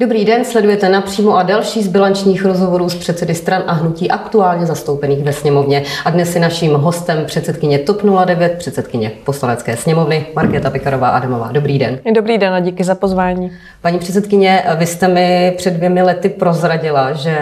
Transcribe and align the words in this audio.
Dobrý 0.00 0.24
den, 0.24 0.44
sledujete 0.44 0.88
napřímo 0.88 1.36
a 1.36 1.42
další 1.42 1.82
z 1.82 1.88
bilančních 1.88 2.44
rozhovorů 2.44 2.88
s 2.88 2.94
předsedy 2.94 3.34
stran 3.34 3.62
a 3.66 3.72
hnutí 3.72 4.10
aktuálně 4.10 4.66
zastoupených 4.66 5.24
ve 5.24 5.32
sněmovně. 5.32 5.82
A 6.04 6.10
dnes 6.10 6.34
je 6.34 6.40
naším 6.40 6.74
hostem 6.74 7.24
předsedkyně 7.24 7.78
TOP 7.78 8.02
09, 8.24 8.54
předsedkyně 8.58 9.12
poslanecké 9.24 9.76
sněmovny 9.76 10.26
Markéta 10.34 10.70
Pekarová 10.70 11.08
Adamová. 11.08 11.52
Dobrý 11.52 11.78
den. 11.78 11.98
Dobrý 12.14 12.38
den 12.38 12.52
a 12.52 12.60
díky 12.60 12.84
za 12.84 12.94
pozvání. 12.94 13.52
Paní 13.82 13.98
předsedkyně, 13.98 14.64
vy 14.76 14.86
jste 14.86 15.08
mi 15.08 15.54
před 15.56 15.74
dvěmi 15.74 16.02
lety 16.02 16.28
prozradila, 16.28 17.12
že 17.12 17.38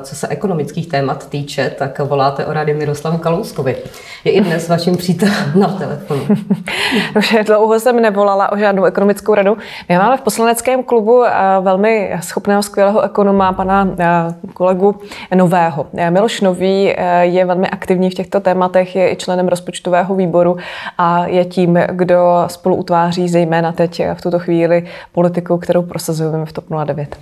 co 0.00 0.16
se 0.16 0.28
ekonomických 0.28 0.88
témat 0.88 1.28
týče, 1.28 1.72
tak 1.78 1.98
voláte 1.98 2.46
o 2.46 2.52
rady 2.52 2.74
Miroslavu 2.74 3.18
Kalouskovi. 3.18 3.76
Je 4.24 4.32
i 4.32 4.40
dnes 4.40 4.68
vaším 4.68 4.96
přítelem 4.96 5.52
na 5.54 5.68
telefonu. 5.68 6.22
Už 7.16 7.36
dlouho 7.46 7.80
jsem 7.80 8.02
nevolala 8.02 8.52
o 8.52 8.56
žádnou 8.56 8.84
ekonomickou 8.84 9.34
radu. 9.34 9.56
My 9.88 9.98
máme 9.98 10.16
v 10.16 10.20
poslaneckém 10.20 10.82
klubu 10.82 11.24
velmi 11.60 11.91
schopného, 12.20 12.62
skvělého 12.62 13.02
ekonoma, 13.02 13.52
pana 13.52 13.88
eh, 13.98 14.06
kolegu 14.54 15.00
Nového. 15.34 15.86
Eh, 15.96 16.10
Miloš 16.10 16.40
Nový 16.40 16.92
eh, 16.96 17.24
je 17.24 17.44
velmi 17.44 17.68
aktivní 17.68 18.10
v 18.10 18.14
těchto 18.14 18.40
tématech, 18.40 18.96
je 18.96 19.12
i 19.12 19.16
členem 19.16 19.48
rozpočtového 19.48 20.14
výboru 20.14 20.56
a 20.98 21.26
je 21.26 21.44
tím, 21.44 21.78
kdo 21.92 22.44
spolu 22.46 22.76
utváří 22.76 23.28
zejména 23.28 23.72
teď 23.72 24.02
v 24.14 24.22
tuto 24.22 24.38
chvíli 24.38 24.86
politiku, 25.12 25.58
kterou 25.58 25.82
prosazujeme 25.82 26.46
v 26.46 26.52
TOP 26.52 26.64
09. 26.84 27.16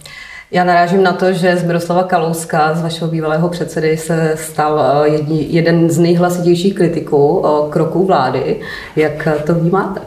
Já 0.53 0.65
narážím 0.65 1.03
na 1.03 1.13
to, 1.13 1.33
že 1.33 1.57
z 1.57 1.65
Miroslava 1.65 2.03
Kalouska, 2.03 2.75
z 2.75 2.83
vašeho 2.83 3.11
bývalého 3.11 3.49
předsedy, 3.49 3.97
se 3.97 4.35
stal 4.37 5.05
jeden 5.29 5.91
z 5.91 5.99
nejhlasitějších 5.99 6.75
kritiků 6.75 7.45
kroků 7.71 8.07
vlády. 8.07 8.61
Jak 8.97 9.29
to 9.47 9.55
vnímáte? 9.55 10.01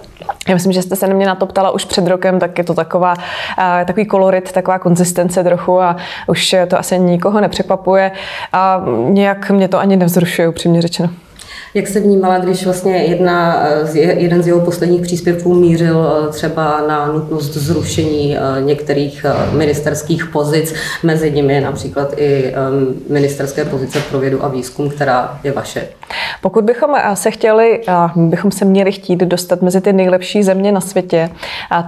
Já 0.47 0.53
myslím, 0.53 0.71
že 0.71 0.81
jste 0.81 0.95
se 0.95 1.07
na 1.07 1.13
mě 1.13 1.25
na 1.25 1.35
to 1.35 1.45
ptala 1.45 1.71
už 1.71 1.85
před 1.85 2.07
rokem, 2.07 2.39
tak 2.39 2.57
je 2.57 2.63
to 2.63 2.73
taková, 2.73 3.15
takový 3.85 4.05
kolorit, 4.05 4.51
taková 4.51 4.79
konzistence 4.79 5.43
trochu 5.43 5.81
a 5.81 5.95
už 6.27 6.55
to 6.67 6.79
asi 6.79 6.99
nikoho 6.99 7.41
nepřekvapuje 7.41 8.11
a 8.53 8.85
nějak 9.09 9.49
mě 9.49 9.67
to 9.67 9.79
ani 9.79 9.97
nevzrušuje, 9.97 10.47
upřímně 10.47 10.81
řečeno. 10.81 11.09
Jak 11.75 11.87
se 11.87 11.99
vnímala, 11.99 12.37
když 12.37 12.65
vlastně 12.65 12.95
jedna, 12.95 13.67
jeden 13.95 14.43
z 14.43 14.47
jeho 14.47 14.59
posledních 14.59 15.01
příspěvků 15.01 15.53
mířil 15.53 16.07
eh, 16.07 16.31
třeba 16.31 16.81
na 16.87 17.05
nutnost 17.07 17.53
zrušení 17.53 18.37
eh, 18.37 18.61
některých 18.61 19.25
eh, 19.25 19.55
ministerských 19.55 20.25
pozic, 20.25 20.73
mezi 21.03 21.31
nimi 21.31 21.61
například 21.61 22.13
i 22.17 22.53
ministerské 23.09 23.65
pozice 23.65 23.99
pro 24.09 24.19
vědu 24.19 24.45
a 24.45 24.47
výzkum, 24.47 24.89
která 24.89 25.39
je 25.43 25.51
vaše? 25.51 25.87
Pokud 26.41 26.63
bychom 26.63 26.95
se 27.13 27.31
chtěli, 27.31 27.81
bychom 28.15 28.51
se 28.51 28.65
měli 28.65 28.91
chtít 28.91 29.19
dostat 29.19 29.61
mezi 29.61 29.81
ty 29.81 29.93
nejlepší 29.93 30.43
země 30.43 30.71
na 30.71 30.81
světě, 30.81 31.29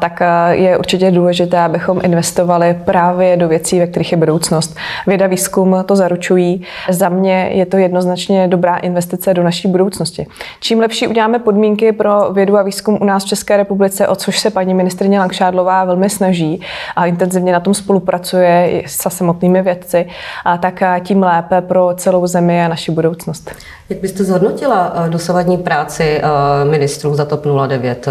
tak 0.02 0.20
je 0.52 0.78
určitě 0.78 1.12
důležité, 1.12 1.60
abychom 1.60 2.02
investovali 2.04 2.78
právě 2.86 3.38
do 3.38 3.48
věcí, 3.48 3.80
ve 3.80 3.88
kterých 3.88 4.12
je 4.12 4.18
budoucnost. 4.18 4.76
Věda 5.08 5.28
výzkum 5.28 5.76
to 5.86 5.96
zaručují. 5.96 6.62
Za 6.90 7.10
mě 7.10 7.50
je 7.54 7.66
to 7.66 7.78
jednoznačně 7.78 8.48
dobrá 8.48 8.78
investice 8.78 9.34
do 9.34 9.44
naší 9.44 9.68
budoucnosti. 9.76 10.28
Čím 10.60 10.80
lepší 10.80 11.08
uděláme 11.08 11.40
podmínky 11.40 11.92
pro 11.92 12.34
vědu 12.34 12.58
a 12.58 12.64
výzkum 12.64 12.98
u 13.02 13.06
nás 13.06 13.24
v 13.24 13.28
České 13.28 13.58
republice, 13.58 14.08
o 14.08 14.16
což 14.16 14.40
se 14.40 14.50
paní 14.50 14.74
ministrině 14.74 15.20
Langšádlová 15.20 15.84
velmi 15.84 16.10
snaží 16.10 16.62
a 16.96 17.06
intenzivně 17.06 17.54
na 17.54 17.60
tom 17.60 17.74
spolupracuje 17.74 18.84
se 18.86 19.10
samotnými 19.10 19.62
vědci, 19.62 20.08
a 20.46 20.58
tak 20.58 20.84
tím 21.04 21.24
lépe 21.24 21.62
pro 21.62 21.94
celou 21.98 22.28
zemi 22.28 22.66
a 22.66 22.68
naši 22.68 22.92
budoucnost. 22.92 23.52
Jak 23.90 24.00
byste 24.00 24.24
zhodnotila 24.24 24.94
eh, 24.96 25.10
dosavadní 25.10 25.58
práci 25.58 26.04
eh, 26.04 26.66
ministrů 26.66 27.16
za 27.16 27.26
TOP 27.26 27.46
09 27.68 28.08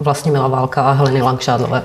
vlastně 0.00 0.32
Mila 0.32 0.48
Válka 0.48 0.82
a 0.82 0.92
Heleny 0.92 1.22
Langšádlové? 1.22 1.82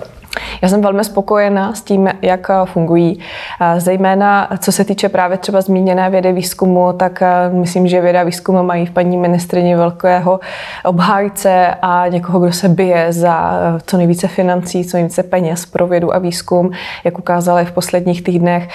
Já 0.62 0.70
jsem 0.70 0.82
velmi 0.82 1.04
spokojená 1.04 1.74
s 1.74 1.82
tím, 1.82 2.10
jak 2.22 2.50
eh, 2.50 2.54
fungují. 2.66 3.20
Eh, 3.62 3.80
zejména 3.80 4.50
co 4.60 4.72
se 4.72 4.84
týče 4.84 5.10
právě 5.10 5.38
třeba 5.38 5.62
zmíněné 5.62 6.10
vědy 6.10 6.34
výzkumu, 6.34 6.94
tak 6.94 7.22
eh, 7.22 7.50
myslím, 7.50 7.88
že 7.88 8.02
věda 8.02 8.24
výzkumu 8.24 8.64
mají 8.64 8.86
v 8.86 8.92
paní 8.92 9.18
ministrině 9.18 9.78
velkého 9.78 10.40
obhájce 10.86 11.76
a 11.82 12.08
někoho, 12.08 12.40
kdo 12.40 12.52
se 12.52 12.70
bije 12.70 13.14
za 13.14 13.52
co 13.86 13.98
nejvíce 13.98 14.28
financí, 14.28 14.86
co 14.86 14.98
nejvíce 14.98 15.24
peněz 15.24 15.66
pro 15.66 15.88
vědu 15.88 16.16
a 16.16 16.20
výzkum. 16.20 16.72
Jak 17.04 17.20
ukázala 17.20 17.64
v 17.64 17.72
posledních 17.72 18.24
týdnech, 18.24 18.68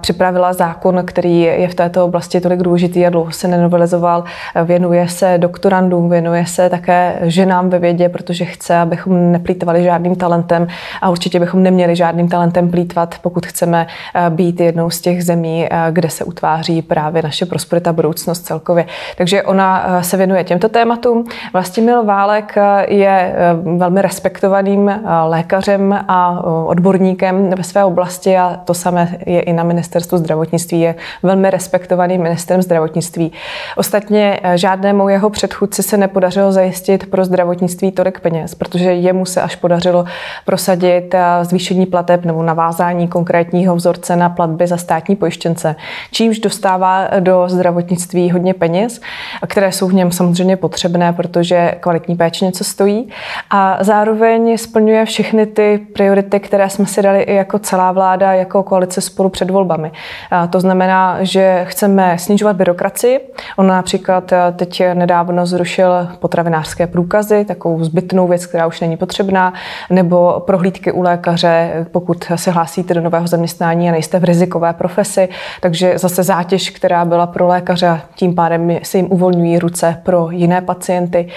připravila 0.00 0.52
zákon, 0.52 1.02
který 1.04 1.40
je 1.40 1.68
v 1.68 1.74
této 1.74 2.04
oblasti 2.04 2.40
tolik 2.40 2.62
důležitý 2.62 3.06
a 3.06 3.10
dlouho 3.10 3.30
se 3.30 3.48
nenovelizoval. 3.48 4.24
Věnuje 4.64 5.08
se 5.08 5.38
doktorandům, 5.38 6.10
věnuje 6.10 6.46
se 6.46 6.70
také 6.70 7.18
ženám 7.22 7.70
ve 7.70 7.78
vědě, 7.78 8.08
protože 8.08 8.44
chce, 8.44 8.76
abychom 8.76 9.32
neplýtovali 9.32 9.82
žádným 9.82 10.16
talentem 10.16 10.66
a 11.02 11.10
určitě 11.10 11.40
bychom 11.40 11.62
neměli 11.62 11.96
žádným 11.96 12.28
talentem 12.28 12.70
plítvat, 12.70 13.14
pokud 13.22 13.46
chceme 13.46 13.86
eh, 14.14 14.30
být 14.30 14.60
jednou 14.60 14.90
z 14.90 15.00
těch 15.00 15.24
zemí, 15.24 15.66
eh, 15.70 15.86
kde 15.90 16.10
se 16.10 16.24
utváří 16.24 16.82
právě 16.82 17.22
naše 17.22 17.46
prosperita, 17.46 17.92
budoucnost 17.92 18.40
celkově. 18.40 18.86
Takže 19.16 19.42
ona 19.42 19.84
eh, 19.86 20.02
se 20.02 20.16
věnuje 20.16 20.44
těmto 20.44 20.68
tématům. 20.68 21.24
Vlastimil 21.52 22.04
Válek 22.04 22.54
je 22.88 23.34
velmi 23.76 24.02
respektovaným 24.02 25.00
lékařem 25.26 25.92
a 26.08 26.40
odborníkem 26.66 27.50
ve 27.50 27.64
své 27.64 27.84
oblasti 27.84 28.38
a 28.38 28.60
to 28.64 28.74
samé 28.74 29.18
je 29.26 29.40
i 29.40 29.52
na 29.52 29.62
ministerstvu 29.62 30.18
zdravotnictví. 30.18 30.80
Je 30.80 30.94
velmi 31.22 31.50
respektovaným 31.50 32.22
ministrem 32.22 32.62
zdravotnictví. 32.62 33.32
Ostatně 33.76 34.40
žádnému 34.54 35.08
jeho 35.08 35.30
předchůdci 35.30 35.82
se 35.82 35.96
nepodařilo 35.96 36.52
zajistit 36.52 37.10
pro 37.10 37.24
zdravotnictví 37.24 37.92
tolik 37.92 38.20
peněz, 38.20 38.54
protože 38.54 38.92
jemu 38.92 39.26
se 39.26 39.42
až 39.42 39.56
podařilo 39.56 40.04
prosadit 40.44 40.85
prosadit 40.86 41.14
eh, 41.14 41.44
zvýšení 41.44 41.86
plateb 41.86 42.24
nebo 42.24 42.42
navázání 42.42 43.08
konkrétního 43.08 43.76
vzorce 43.76 44.16
na 44.16 44.28
platby 44.28 44.66
za 44.66 44.76
státní 44.76 45.16
pojištěnce, 45.16 45.76
čímž 46.10 46.38
dostává 46.38 47.08
do 47.20 47.44
zdravotnictví 47.48 48.30
hodně 48.30 48.54
peněz, 48.54 49.00
které 49.46 49.72
jsou 49.72 49.88
v 49.88 49.94
něm 49.94 50.12
samozřejmě 50.12 50.56
potřebné, 50.56 51.12
protože 51.12 51.74
kvalitní 51.80 52.16
péče 52.16 52.44
něco 52.44 52.64
stojí. 52.64 53.08
A 53.50 53.78
zároveň 53.80 54.58
splňuje 54.58 55.04
všechny 55.04 55.46
ty 55.46 55.78
priority, 55.94 56.40
které 56.40 56.70
jsme 56.70 56.86
si 56.86 57.02
dali 57.02 57.22
i 57.22 57.34
jako 57.34 57.58
celá 57.58 57.92
vláda, 57.92 58.32
jako 58.32 58.62
koalice 58.62 59.00
spolu 59.00 59.28
před 59.28 59.50
volbami. 59.50 59.92
A 60.30 60.46
to 60.46 60.60
znamená, 60.60 61.18
že 61.20 61.64
chceme 61.68 62.18
snižovat 62.18 62.56
byrokracii. 62.56 63.20
On 63.56 63.66
například 63.66 64.32
eh, 64.32 64.52
teď 64.56 64.82
nedávno 64.94 65.46
zrušil 65.46 66.08
potravinářské 66.18 66.86
průkazy, 66.86 67.44
takovou 67.44 67.84
zbytnou 67.84 68.28
věc, 68.28 68.46
která 68.46 68.66
už 68.66 68.80
není 68.80 68.96
potřebná, 68.96 69.52
nebo 69.90 70.42
prohlídky 70.46 70.75
prohlídky 70.76 70.92
u 70.92 71.02
lékaře, 71.02 71.86
pokud 71.92 72.24
se 72.34 72.50
hlásíte 72.50 72.94
do 72.94 73.00
nového 73.00 73.26
zaměstnání 73.26 73.88
a 73.88 73.92
nejste 73.92 74.18
v 74.18 74.24
rizikové 74.24 74.72
profesi. 74.72 75.28
Takže 75.60 75.98
zase 75.98 76.22
zátěž, 76.22 76.70
která 76.70 77.04
byla 77.04 77.26
pro 77.26 77.46
lékaře, 77.46 78.00
tím 78.14 78.34
pádem 78.34 78.78
se 78.82 78.98
jim 78.98 79.06
uvolňují 79.10 79.58
ruce 79.58 79.96
pro 80.02 80.30
jiné 80.30 80.60
pacienty. 80.60 81.28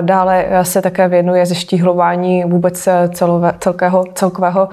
Dále 0.00 0.46
se 0.62 0.82
také 0.82 1.08
věnuje 1.08 1.46
zeštíhlování 1.46 2.44
vůbec 2.44 2.88
celové, 3.12 3.52
celkého, 3.60 4.04
celkového, 4.14 4.68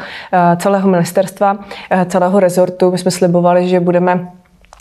celého 0.58 0.90
ministerstva, 0.90 1.58
celého 2.08 2.40
rezortu. 2.40 2.92
My 2.92 2.98
jsme 2.98 3.12
slibovali, 3.12 3.68
že 3.68 3.80
budeme 3.80 4.28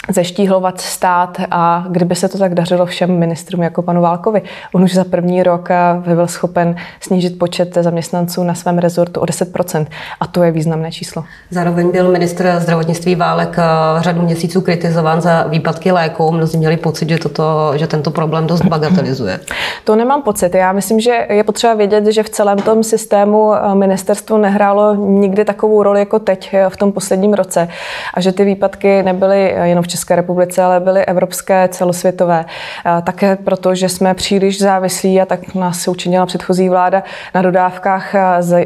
zeštíhlovat 0.09 0.81
stát 0.81 1.41
a 1.51 1.85
kdyby 1.89 2.15
se 2.15 2.29
to 2.29 2.39
tak 2.39 2.55
dařilo 2.55 2.87
všem 2.87 3.19
ministrům 3.19 3.63
jako 3.63 3.83
panu 3.83 4.03
Válkovi. 4.03 4.43
On 4.75 4.83
už 4.83 4.95
za 4.95 5.05
první 5.05 5.43
rok 5.43 5.71
eh, 5.71 6.15
byl 6.15 6.27
schopen 6.27 6.77
snížit 7.01 7.39
počet 7.39 7.75
zaměstnanců 7.75 8.45
na 8.45 8.55
svém 8.55 8.79
rezortu 8.79 9.21
o 9.21 9.25
10% 9.25 9.87
a 10.21 10.27
to 10.27 10.43
je 10.43 10.51
významné 10.51 10.93
číslo. 10.93 11.25
Zároveň 11.51 11.91
byl 11.91 12.13
ministr 12.13 12.55
zdravotnictví 12.59 13.15
Válek 13.15 13.57
eh, 13.59 13.63
řadu 14.03 14.23
měsíců 14.23 14.61
kritizován 14.61 15.21
za 15.21 15.43
výpadky 15.43 15.93
léků. 15.93 16.33
Mnozí 16.33 16.59
měli 16.59 16.77
pocit, 16.77 17.09
že, 17.09 17.19
toto, 17.19 17.73
že 17.77 17.87
tento 17.87 18.11
problém 18.11 18.47
dost 18.47 18.63
bagatelizuje. 18.63 19.41
To 19.85 19.97
nemám 19.97 20.23
pocit. 20.23 20.55
Já 20.55 20.73
myslím, 20.73 21.01
že 21.01 21.27
je 21.31 21.45
potřeba 21.45 21.75
vědět, 21.75 22.07
že 22.07 22.23
v 22.23 22.31
celém 22.31 22.59
tom 22.59 22.83
systému 22.83 23.55
eh, 23.55 23.75
ministerstvo 23.75 24.39
nehrálo 24.39 24.95
nikdy 24.95 25.45
takovou 25.45 25.83
roli 25.83 26.01
jako 26.01 26.19
teď 26.19 26.55
v 26.69 26.77
tom 26.77 26.93
posledním 26.93 27.35
roce 27.35 27.69
a 28.15 28.21
že 28.21 28.33
ty 28.33 28.45
výpadky 28.45 29.03
nebyly 29.03 29.55
jenom 29.63 29.85
v 29.85 29.94
České 29.95 30.17
republice, 30.17 30.63
ale 30.63 30.81
byly 30.81 31.05
evropské, 31.05 31.69
celosvětové. 31.69 32.45
Také 33.05 33.37
proto, 33.37 33.75
že 33.75 33.89
jsme 33.89 34.15
příliš 34.15 34.61
závislí 34.61 35.21
a 35.21 35.27
tak 35.27 35.55
nás 35.55 35.89
učinila 35.89 36.27
předchozí 36.27 36.69
vláda 36.69 37.03
na 37.35 37.43
dodávkách 37.43 38.15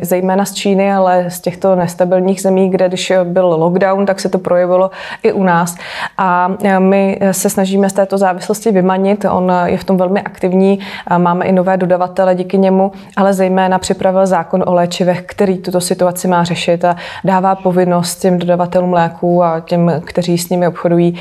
zejména 0.03 0.45
z 0.45 0.53
Číny, 0.53 0.93
ale 0.93 1.25
z 1.29 1.41
těchto 1.41 1.77
nestabilních 1.77 2.43
zemí, 2.43 2.71
kde 2.71 2.89
když 2.89 3.13
byl 3.25 3.47
lockdown, 3.47 4.07
tak 4.07 4.21
se 4.21 4.29
to 4.29 4.39
projevilo 4.39 4.91
i 5.23 5.33
u 5.33 5.43
nás. 5.43 5.77
A 6.19 6.51
my 6.79 7.19
se 7.33 7.51
snažíme 7.51 7.91
z 7.91 7.93
této 7.93 8.19
závislosti 8.19 8.71
vymanit. 8.71 9.25
On 9.31 9.53
je 9.65 9.79
v 9.79 9.85
tom 9.85 9.97
velmi 9.97 10.23
aktivní. 10.23 10.79
Máme 11.19 11.45
i 11.45 11.53
nové 11.53 11.77
dodavatele 11.77 12.35
díky 12.35 12.59
němu, 12.59 12.93
ale 13.17 13.33
zejména 13.33 13.79
připravil 13.79 14.27
zákon 14.27 14.65
o 14.67 14.75
léčivech, 14.75 15.23
který 15.23 15.59
tuto 15.59 15.81
situaci 15.81 16.29
má 16.29 16.45
řešit 16.45 16.85
a 16.85 16.97
dává 17.25 17.55
povinnost 17.55 18.17
těm 18.17 18.39
dodavatelům 18.39 18.93
léků 18.93 19.45
a 19.45 19.61
těm, 19.61 19.93
kteří 20.05 20.39
s 20.39 20.49
nimi 20.49 20.69
obchodují, 20.69 21.18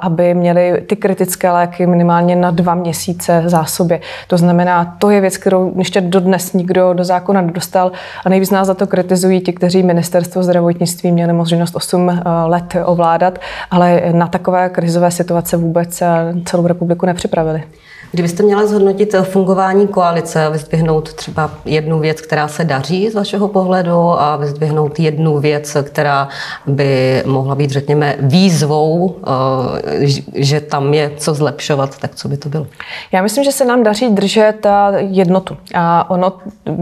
aby 0.00 0.34
měli 0.34 0.84
ty 0.86 0.96
kritické 0.96 1.50
léky 1.50 1.86
minimálně 1.86 2.36
na 2.36 2.50
dva 2.50 2.74
měsíce 2.74 3.42
zásobě. 3.46 4.00
To 4.26 4.36
znamená, 4.36 4.96
to 4.98 5.10
je 5.10 5.20
věc, 5.20 5.36
kterou 5.36 5.72
ještě 5.78 6.00
dodnes 6.00 6.52
nikdo 6.52 6.92
do 6.92 7.04
zákona 7.04 7.40
nedostal 7.40 7.92
a 8.24 8.28
nejvíc 8.28 8.50
nás 8.50 8.66
za 8.66 8.74
to 8.74 8.86
kritizují 8.86 9.40
ti, 9.40 9.52
kteří 9.52 9.82
ministerstvo 9.82 10.42
zdravotnictví 10.42 11.12
měli 11.12 11.32
možnost 11.32 11.76
8 11.76 12.22
let 12.46 12.76
ovládat, 12.84 13.38
ale 13.70 14.02
na 14.12 14.26
takové 14.26 14.68
krizové 14.68 15.10
situace 15.10 15.56
vůbec 15.56 16.02
celou 16.44 16.66
republiku 16.66 17.06
nepřipravili. 17.06 17.62
Kdybyste 18.12 18.42
měla 18.42 18.66
zhodnotit 18.66 19.14
fungování 19.22 19.88
koalice 19.88 20.46
a 20.46 20.48
vyzdvihnout 20.48 21.12
třeba 21.12 21.50
jednu 21.64 21.98
věc, 21.98 22.20
která 22.20 22.48
se 22.48 22.64
daří 22.64 23.10
z 23.10 23.14
vašeho 23.14 23.48
pohledu 23.48 24.20
a 24.20 24.36
vyzdvihnout 24.36 25.00
jednu 25.00 25.38
věc, 25.38 25.76
která 25.82 26.28
by 26.66 27.22
mohla 27.26 27.54
být, 27.54 27.70
řekněme, 27.70 28.16
výzvou, 28.18 29.16
eh, 30.04 30.06
že 30.34 30.60
tam 30.60 30.94
je 30.94 31.10
co 31.16 31.34
zlepšovat, 31.34 31.98
tak 31.98 32.14
co 32.14 32.28
by 32.28 32.36
to 32.36 32.48
bylo? 32.48 32.66
Já 33.12 33.22
myslím, 33.22 33.44
že 33.44 33.52
se 33.52 33.64
nám 33.64 33.82
daří 33.82 34.08
držet 34.08 34.66
eh, 34.66 34.70
jednotu. 34.98 35.56
A 35.74 36.10
ono 36.10 36.32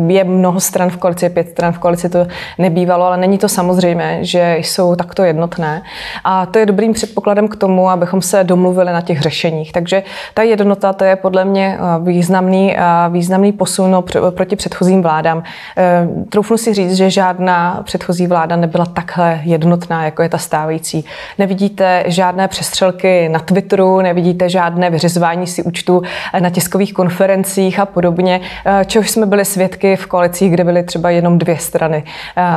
je 0.07 0.25
mnoho 0.25 0.61
stran 0.61 0.91
v 0.91 0.97
koalici, 0.97 1.29
pět 1.29 1.49
stran 1.49 1.73
v 1.73 1.79
koalici 1.79 2.09
to 2.09 2.27
nebývalo, 2.59 3.05
ale 3.05 3.17
není 3.17 3.39
to 3.39 3.49
samozřejmé, 3.49 4.25
že 4.25 4.57
jsou 4.59 4.97
takto 4.97 5.23
jednotné. 5.23 5.83
A 6.25 6.47
to 6.47 6.59
je 6.59 6.67
dobrým 6.67 6.93
předpokladem 6.93 7.49
k 7.49 7.57
tomu, 7.57 7.89
abychom 7.89 8.23
se 8.23 8.45
domluvili 8.45 8.93
na 8.93 9.01
těch 9.01 9.21
řešeních. 9.21 9.73
Takže 9.73 10.03
ta 10.35 10.43
jednota, 10.43 10.93
to 10.93 11.05
je 11.05 11.14
podle 11.17 11.45
mě 11.45 11.79
eh, 11.79 11.81
významný, 12.01 12.77
eh, 12.77 12.83
významný 13.09 13.53
posun 13.53 14.05
proti 14.31 14.57
předchozím 14.57 15.03
vládám. 15.03 15.43
Eh, 15.77 16.09
troufnu 16.29 16.57
si 16.57 16.75
říct, 16.75 16.93
že 16.93 17.11
žádná 17.11 17.81
předchozí 17.85 18.27
vláda 18.27 18.57
nebyla 18.57 18.87
takhle 18.87 19.41
jednotná, 19.43 20.05
jako 20.05 20.23
je 20.23 20.29
ta 20.29 20.39
stávající. 20.39 21.05
Nevidíte 21.39 22.05
žádné 22.07 22.49
přestřelky 22.49 23.29
na 23.29 23.39
Twitteru, 23.39 24.01
nevidíte 24.01 24.49
žádné 24.49 24.91
vyřizování 24.91 25.47
si 25.47 25.63
účtu 25.63 26.03
na 26.39 26.51
tiskových 26.51 26.93
konferencích 26.93 27.81
a 27.81 27.87
podobně, 27.87 28.41
čehož 28.87 29.11
jsme 29.11 29.27
byli 29.27 29.45
svědky 29.45 29.97
v 29.97 30.07
koalicích, 30.07 30.53
kde 30.53 30.65
byly 30.65 30.83
třeba 30.83 31.11
jenom 31.11 31.39
dvě 31.39 31.59
strany 31.59 32.05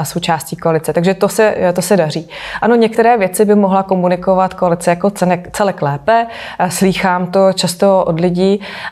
součástí 0.03 0.55
koalice. 0.55 0.93
Takže 0.93 1.13
to 1.13 1.29
se, 1.29 1.55
to 1.73 1.81
se 1.81 1.97
daří. 1.97 2.29
Ano, 2.61 2.75
některé 2.75 3.17
věci 3.17 3.45
by 3.45 3.55
mohla 3.55 3.83
komunikovat 3.83 4.53
koalice 4.53 4.89
jako 4.89 5.09
celek 5.51 5.81
lépe. 5.81 6.27
Slýchám 6.69 7.27
to 7.27 7.53
často 7.53 8.03
od 8.05 8.19
lidí, 8.19 8.46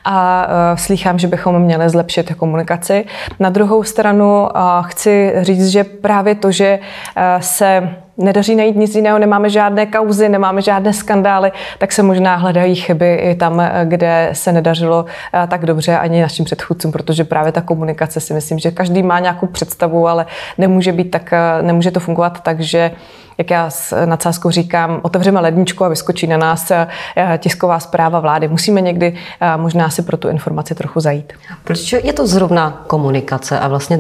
a 0.06 0.48
uh, 0.48 0.78
slýchám, 0.78 1.20
že 1.20 1.28
bychom 1.28 1.60
měli 1.60 1.90
zlepšit 1.90 2.34
komunikaci. 2.34 3.06
Na 3.40 3.50
druhou 3.50 3.84
stranu 3.84 4.42
uh, 4.44 4.50
chci 4.88 5.34
říct, 5.42 5.68
že 5.68 5.84
právě 5.84 6.36
to, 6.36 6.52
že 6.52 6.80
uh, 6.80 7.42
se 7.42 7.90
nedaří 8.18 8.56
najít 8.56 8.76
nic 8.76 8.96
jiného, 8.96 9.20
nemáme 9.20 9.50
žádné 9.50 9.86
kauzy, 9.86 10.30
nemáme 10.30 10.62
žádné 10.62 10.94
skandály, 10.94 11.52
tak 11.78 11.92
se 11.92 12.04
možná 12.04 12.36
hledají 12.36 12.76
chyby 12.76 13.16
i 13.16 13.36
tam, 13.36 13.62
kde 13.84 14.30
se 14.34 14.52
nedařilo 14.52 15.06
tak 15.48 15.66
dobře 15.66 15.98
ani 15.98 16.22
našim 16.22 16.46
předchůdcům, 16.46 16.92
protože 16.92 17.24
právě 17.24 17.52
ta 17.52 17.62
komunikace 17.62 18.20
si 18.20 18.34
myslím, 18.34 18.60
že 18.60 18.72
každý 18.72 19.04
má 19.04 19.20
nějakou 19.20 19.48
představu, 19.48 20.08
ale 20.08 20.26
nemůže 20.58 20.92
být 20.92 21.12
tak, 21.12 21.34
nemůže 21.62 21.92
to 21.92 22.00
fungovat 22.00 22.40
tak, 22.44 22.60
že 22.60 22.92
jak 23.38 23.50
já 23.50 23.70
s 23.70 24.06
nadsázkou 24.06 24.50
říkám, 24.50 25.00
otevřeme 25.02 25.40
ledničku 25.40 25.86
a 25.86 25.88
vyskočí 25.88 26.28
na 26.28 26.38
nás 26.38 26.72
eh, 26.72 26.88
tisková 27.38 27.80
zpráva 27.80 28.20
vlády. 28.20 28.48
Musíme 28.48 28.82
někdy 28.82 29.16
eh, 29.42 29.58
možná 29.58 29.90
si 29.90 30.02
pro 30.02 30.18
tu 30.18 30.28
informaci 30.30 30.76
trochu 30.76 31.00
zajít. 31.00 31.34
Proč 31.64 31.94
je 31.94 32.14
to 32.14 32.28
zrovna 32.28 32.84
komunikace 32.88 33.60
a 33.60 33.68
vlastně 33.68 34.00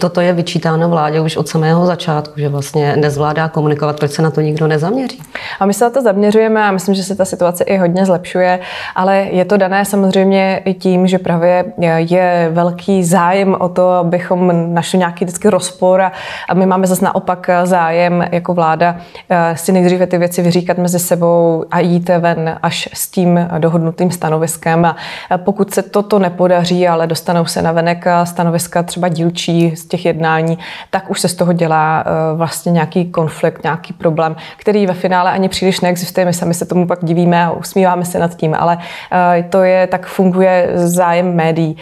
toto 0.00 0.20
je 0.20 0.32
vyčítáno 0.32 0.88
vládě 0.88 1.20
už 1.20 1.36
od 1.36 1.48
samého 1.48 1.86
začátku, 1.86 2.40
že 2.40 2.48
vlastně 2.48 2.96
nezvládá 2.96 3.48
komunikovat, 3.48 3.98
proč 3.98 4.10
se 4.10 4.22
na 4.22 4.30
to 4.30 4.40
nikdo 4.40 4.66
nezaměří? 4.66 5.22
A 5.60 5.66
my 5.66 5.74
se 5.74 5.84
na 5.84 5.90
to 5.90 6.02
zaměřujeme 6.02 6.64
a 6.64 6.72
myslím, 6.72 6.94
že 6.94 7.02
se 7.02 7.14
ta 7.14 7.24
situace 7.24 7.64
i 7.64 7.76
hodně 7.76 8.06
zlepšuje, 8.06 8.60
ale 8.94 9.16
je 9.16 9.44
to 9.44 9.56
dané 9.56 9.84
samozřejmě 9.84 10.62
i 10.64 10.74
tím, 10.74 11.06
že 11.06 11.18
právě 11.18 11.64
je 11.96 12.50
velký 12.52 13.04
zájem 13.04 13.56
o 13.58 13.68
to, 13.68 13.90
abychom 13.90 14.74
našli 14.74 14.98
nějaký 14.98 15.24
vždycky 15.24 15.50
rozpor 15.50 16.02
a 16.48 16.54
my 16.54 16.66
máme 16.66 16.86
zase 16.86 17.04
naopak 17.04 17.50
zájem 17.64 18.28
jako 18.32 18.54
vláda 18.54 18.71
vláda 18.72 18.96
eh, 19.30 19.56
si 19.56 19.72
nejdříve 19.72 20.06
ty 20.06 20.18
věci 20.18 20.42
vyříkat 20.42 20.78
mezi 20.78 20.98
sebou 20.98 21.64
a 21.70 21.80
jít 21.80 22.10
ven 22.18 22.58
až 22.62 22.88
s 22.92 23.08
tím 23.08 23.48
dohodnutým 23.58 24.10
stanoviskem. 24.10 24.84
A 24.84 24.96
pokud 25.36 25.74
se 25.74 25.82
toto 25.82 26.18
nepodaří, 26.18 26.88
ale 26.88 27.06
dostanou 27.06 27.44
se 27.44 27.62
na 27.62 27.72
venek 27.72 28.04
stanoviska 28.24 28.82
třeba 28.82 29.08
dílčí 29.08 29.76
z 29.76 29.86
těch 29.86 30.04
jednání, 30.04 30.58
tak 30.90 31.10
už 31.10 31.20
se 31.20 31.28
z 31.28 31.34
toho 31.34 31.52
dělá 31.52 32.04
eh, 32.06 32.36
vlastně 32.36 32.72
nějaký 32.72 33.10
konflikt, 33.10 33.62
nějaký 33.62 33.92
problém, 33.92 34.36
který 34.56 34.86
ve 34.86 34.94
finále 34.94 35.30
ani 35.30 35.48
příliš 35.48 35.80
neexistuje. 35.80 36.26
My 36.26 36.32
sami 36.32 36.54
se 36.54 36.64
tomu 36.64 36.86
pak 36.86 37.04
divíme 37.04 37.44
a 37.44 37.50
usmíváme 37.50 38.04
se 38.04 38.18
nad 38.18 38.34
tím, 38.34 38.54
ale 38.58 38.78
eh, 39.12 39.44
to 39.50 39.62
je, 39.62 39.86
tak 39.86 40.06
funguje 40.06 40.70
zájem 40.74 41.34
médií. 41.34 41.76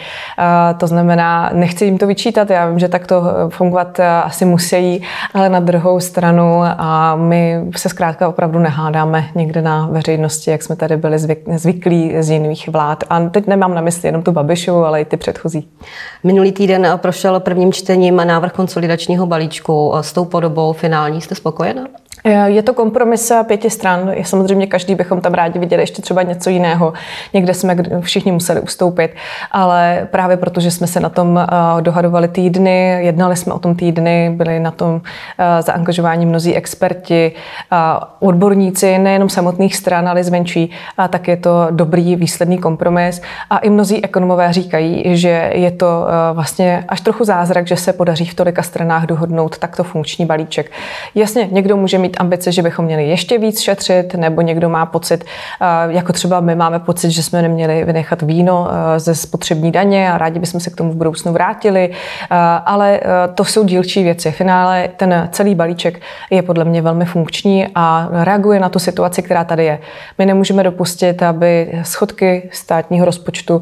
To 0.77 0.87
znamená, 0.87 1.49
nechci 1.53 1.85
jim 1.85 1.97
to 1.97 2.07
vyčítat, 2.07 2.49
já 2.49 2.69
vím, 2.69 2.79
že 2.79 2.87
tak 2.87 3.07
to 3.07 3.23
fungovat 3.49 3.99
asi 3.99 4.45
musí, 4.45 5.03
ale 5.33 5.49
na 5.49 5.59
druhou 5.59 5.99
stranu 5.99 6.61
a 6.83 7.15
my 7.15 7.55
se 7.77 7.89
zkrátka 7.89 8.27
opravdu 8.27 8.59
nehádáme 8.59 9.29
někde 9.35 9.61
na 9.61 9.87
veřejnosti, 9.87 10.51
jak 10.51 10.63
jsme 10.63 10.75
tady 10.75 10.97
byli 10.97 11.19
zvyklí 11.55 12.13
z 12.19 12.29
jiných 12.29 12.69
vlád. 12.69 13.03
A 13.09 13.19
teď 13.29 13.47
nemám 13.47 13.73
na 13.73 13.81
mysli 13.81 14.07
jenom 14.07 14.23
tu 14.23 14.31
Babišovu, 14.31 14.85
ale 14.85 15.01
i 15.01 15.05
ty 15.05 15.17
předchozí. 15.17 15.69
Minulý 16.23 16.51
týden 16.51 16.87
prošel 16.95 17.39
prvním 17.39 17.73
čtením 17.73 18.15
návrh 18.15 18.51
konsolidačního 18.51 19.25
balíčku. 19.25 19.93
S 20.01 20.13
tou 20.13 20.25
podobou 20.25 20.73
finální 20.73 21.21
jste 21.21 21.35
spokojená? 21.35 21.87
Je 22.45 22.63
to 22.63 22.73
kompromis 22.73 23.31
pěti 23.47 23.69
stran. 23.69 24.11
Samozřejmě 24.23 24.67
každý 24.67 24.95
bychom 24.95 25.21
tam 25.21 25.33
rádi 25.33 25.59
viděli 25.59 25.83
ještě 25.83 26.01
třeba 26.01 26.21
něco 26.21 26.49
jiného. 26.49 26.93
Někde 27.33 27.53
jsme 27.53 27.75
všichni 28.01 28.31
museli 28.31 28.61
ustoupit, 28.61 29.11
ale 29.51 30.07
právě 30.11 30.37
protože 30.37 30.71
jsme 30.71 30.87
se 30.87 30.99
na 30.99 31.09
tom 31.09 31.37
eh, 31.37 31.81
dohadovali 31.81 32.27
týdny, 32.27 33.05
jednali 33.05 33.35
jsme 33.35 33.53
o 33.53 33.59
tom 33.59 33.75
týdny, 33.75 34.33
byli 34.35 34.59
na 34.59 34.71
tom 34.71 35.01
eh, 35.37 35.61
zaangažováni 35.61 36.25
mnozí 36.25 36.55
experti, 36.55 37.31
odborníci 38.19 38.97
nejenom 38.97 39.29
samotných 39.29 39.75
stran, 39.75 40.09
ale 40.09 40.23
zvenčí, 40.23 40.71
a 40.97 41.07
tak 41.07 41.27
je 41.27 41.37
to 41.37 41.67
dobrý 41.71 42.15
výsledný 42.15 42.57
kompromis. 42.57 43.21
A 43.49 43.57
i 43.57 43.69
mnozí 43.69 44.03
ekonomové 44.03 44.53
říkají, 44.53 45.17
že 45.17 45.51
je 45.53 45.71
to 45.71 46.05
eh, 46.07 46.33
vlastně 46.33 46.85
až 46.87 47.01
trochu 47.01 47.23
zázrak, 47.23 47.67
že 47.67 47.75
se 47.75 47.93
podaří 47.93 48.25
v 48.25 48.33
tolika 48.33 48.63
stranách 48.63 49.05
dohodnout 49.05 49.57
takto 49.57 49.83
funkční 49.83 50.25
balíček. 50.25 50.71
Jasně, 51.15 51.47
někdo 51.51 51.77
může 51.77 51.97
mít 51.97 52.10
ambice, 52.19 52.51
že 52.51 52.61
bychom 52.61 52.85
měli 52.85 53.07
ještě 53.07 53.37
víc 53.37 53.61
šetřit, 53.61 54.15
nebo 54.15 54.41
někdo 54.41 54.69
má 54.69 54.85
pocit, 54.85 55.23
eh, 55.61 55.65
jako 55.87 56.13
třeba 56.13 56.39
my 56.39 56.55
máme 56.55 56.79
pocit, 56.79 57.11
že 57.11 57.23
jsme 57.23 57.41
neměli 57.41 57.83
vynechat 57.83 58.21
víno 58.21 58.67
eh, 58.71 58.99
ze 58.99 59.15
spotřební 59.15 59.71
daně 59.71 60.11
a 60.11 60.17
rádi 60.17 60.39
bychom 60.39 60.59
se 60.59 60.69
k 60.69 60.75
tomu 60.75 60.91
v 60.91 60.95
budoucnu 60.95 61.33
vrátili, 61.33 61.89
eh, 61.91 62.35
ale 62.65 62.99
to 63.35 63.45
jsou 63.45 63.63
dílčí 63.63 64.03
věci. 64.03 64.31
V 64.31 64.35
finále 64.35 64.89
ten 64.97 65.29
celý 65.31 65.55
balíček 65.55 66.01
je 66.29 66.41
podle 66.41 66.65
mě 66.65 66.81
velmi 66.81 67.05
funkční 67.05 67.67
a 67.75 68.09
reaguje 68.11 68.59
na 68.59 68.69
tu 68.69 68.79
situaci, 68.79 69.21
která 69.21 69.43
tady 69.43 69.65
je. 69.65 69.79
My 70.17 70.25
nemůžeme 70.25 70.63
dopustit, 70.63 71.23
aby 71.23 71.79
schodky 71.83 72.49
státního 72.51 73.05
rozpočtu 73.05 73.61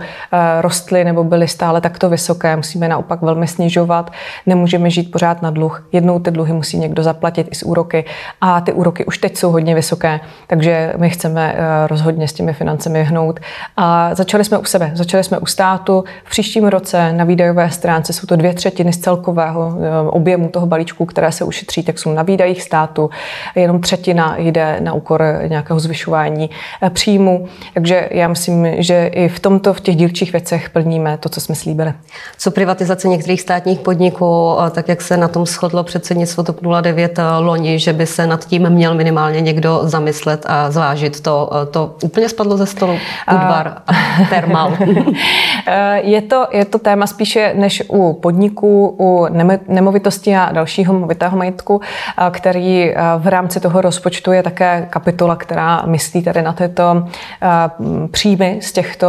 rostly 0.62 1.04
nebo 1.04 1.24
byly 1.24 1.48
stále 1.48 1.82
takto 1.82 2.10
vysoké. 2.10 2.56
Musíme 2.56 2.88
naopak 2.88 3.22
velmi 3.22 3.48
snižovat. 3.48 4.12
Nemůžeme 4.46 4.90
žít 4.90 5.12
pořád 5.12 5.42
na 5.42 5.50
dluh. 5.50 5.88
Jednou 5.92 6.20
ty 6.20 6.32
dluhy 6.32 6.54
musí 6.54 6.78
někdo 6.78 7.04
zaplatit 7.04 7.48
i 7.52 7.56
s 7.56 7.64
úroky 7.64 8.06
a 8.42 8.62
ty 8.62 8.74
úroky 8.74 9.06
už 9.06 9.18
teď 9.18 9.38
jsou 9.38 9.52
hodně 9.52 9.76
vysoké, 9.76 10.20
takže 10.48 10.94
my 10.98 11.10
chceme 11.10 11.56
eh, 11.58 11.88
rozhodně 11.88 12.28
s 12.28 12.34
těmi 12.34 12.54
financemi 12.54 13.04
hnout. 13.04 13.40
A 13.78 14.16
začali 14.16 14.46
jsme 14.46 14.58
u 14.58 14.66
sebe, 14.66 14.92
začali 14.94 15.24
jsme 15.24 15.38
u 15.40 15.46
státu. 15.46 16.04
V 16.24 16.30
příštím 16.30 16.68
roce 16.68 17.14
na 17.14 17.24
výdajové 17.24 17.70
stránce 17.70 18.14
jsou 18.14 18.28
to 18.28 18.36
dvě 18.36 18.54
třetiny 18.54 18.94
z 18.94 18.98
celkového 18.98 19.74
eh, 19.80 20.10
objemu 20.10 20.50
toho 20.50 20.66
balíčku, 20.66 21.06
které 21.06 21.32
se 21.32 21.44
ušetří, 21.44 21.84
tak 21.84 22.00
jsou 22.00 22.14
na 22.14 22.24
výdajích 22.24 22.64
státu. 22.64 23.10
Jenom 23.56 23.82
třetina 23.82 24.36
jde 24.38 24.78
na 24.80 24.94
úkor 24.94 25.24
nějakého 25.48 25.80
zvyšování 25.80 26.50
eh, 26.82 26.90
příjmu. 26.90 27.48
Takže 27.74 28.10
já 28.12 28.28
myslím, 28.28 28.68
že 28.78 29.08
i 29.08 29.30
v 29.30 29.40
tomto, 29.40 29.74
v 29.74 29.82
těch 29.82 29.96
dílčích 29.96 30.32
věcech 30.32 30.70
plníme 30.70 31.18
to, 31.18 31.30
co 31.30 31.42
jsme 31.42 31.56
slíbili. 31.56 31.94
Co 32.38 32.52
privatizace 32.52 33.08
některých 33.08 33.42
státních 33.42 33.80
podniků, 33.80 34.56
tak 34.72 34.88
jak 34.88 35.02
se 35.02 35.18
na 35.18 35.28
tom 35.28 35.46
shodlo 35.46 35.84
předsednictvo 35.84 36.44
TOP 36.44 36.60
09 36.82 37.20
loni, 37.40 37.80
že 37.80 37.94
by 37.94 38.06
se 38.06 38.29
nad 38.30 38.46
tím 38.46 38.70
měl 38.70 38.96
minimálně 38.96 39.42
někdo 39.42 39.80
zamyslet 39.84 40.46
a 40.48 40.72
zvážit 40.72 41.20
to. 41.22 41.50
To 41.72 41.96
úplně 42.04 42.30
spadlo 42.30 42.58
ze 42.58 42.66
stolu. 42.66 42.98
Udvar 43.34 43.82
a 43.88 43.94
termal. 44.30 44.78
je, 46.02 46.22
to, 46.22 46.48
je 46.52 46.66
to 46.66 46.80
téma 46.80 47.08
spíše 47.08 47.54
než 47.56 47.84
u 47.88 48.14
podniků, 48.14 48.96
u 49.00 49.28
nemovitosti 49.68 50.36
a 50.36 50.52
dalšího 50.52 50.94
movitého 50.94 51.38
majetku, 51.38 51.82
který 52.32 52.94
v 53.18 53.28
rámci 53.28 53.60
toho 53.60 53.82
rozpočtu 53.82 54.32
je 54.32 54.44
také 54.44 54.88
kapitola, 54.90 55.36
která 55.36 55.82
myslí 55.86 56.24
tady 56.24 56.42
na 56.42 56.54
tyto 56.54 57.08
příjmy 58.12 58.60
z 58.62 58.72
těchto 58.72 59.08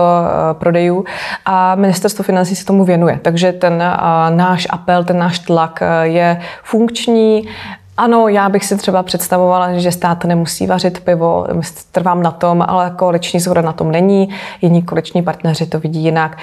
prodejů 0.52 1.04
a 1.44 1.74
ministerstvo 1.74 2.24
financí 2.24 2.56
se 2.56 2.64
tomu 2.64 2.84
věnuje. 2.84 3.18
Takže 3.22 3.52
ten 3.52 3.82
náš 4.30 4.66
apel, 4.70 5.04
ten 5.04 5.18
náš 5.18 5.38
tlak 5.38 5.82
je 6.02 6.40
funkční, 6.62 7.48
Ano, 8.00 8.28
já 8.28 8.48
bych 8.48 8.64
si 8.64 8.76
třeba 8.76 9.02
představovala, 9.02 9.78
že 9.78 9.92
stát 9.92 10.24
nemusí 10.24 10.66
vařit 10.66 11.00
pivo, 11.00 11.46
trvám 11.92 12.22
na 12.22 12.30
tom, 12.30 12.64
ale 12.68 12.92
koaliční 12.96 13.40
zhoda 13.40 13.62
na 13.62 13.72
tom 13.72 13.90
není. 13.90 14.28
Jiní 14.62 14.82
koaliční 14.82 15.22
partneři 15.22 15.66
to 15.66 15.80
vidí 15.80 16.04
jinak, 16.04 16.38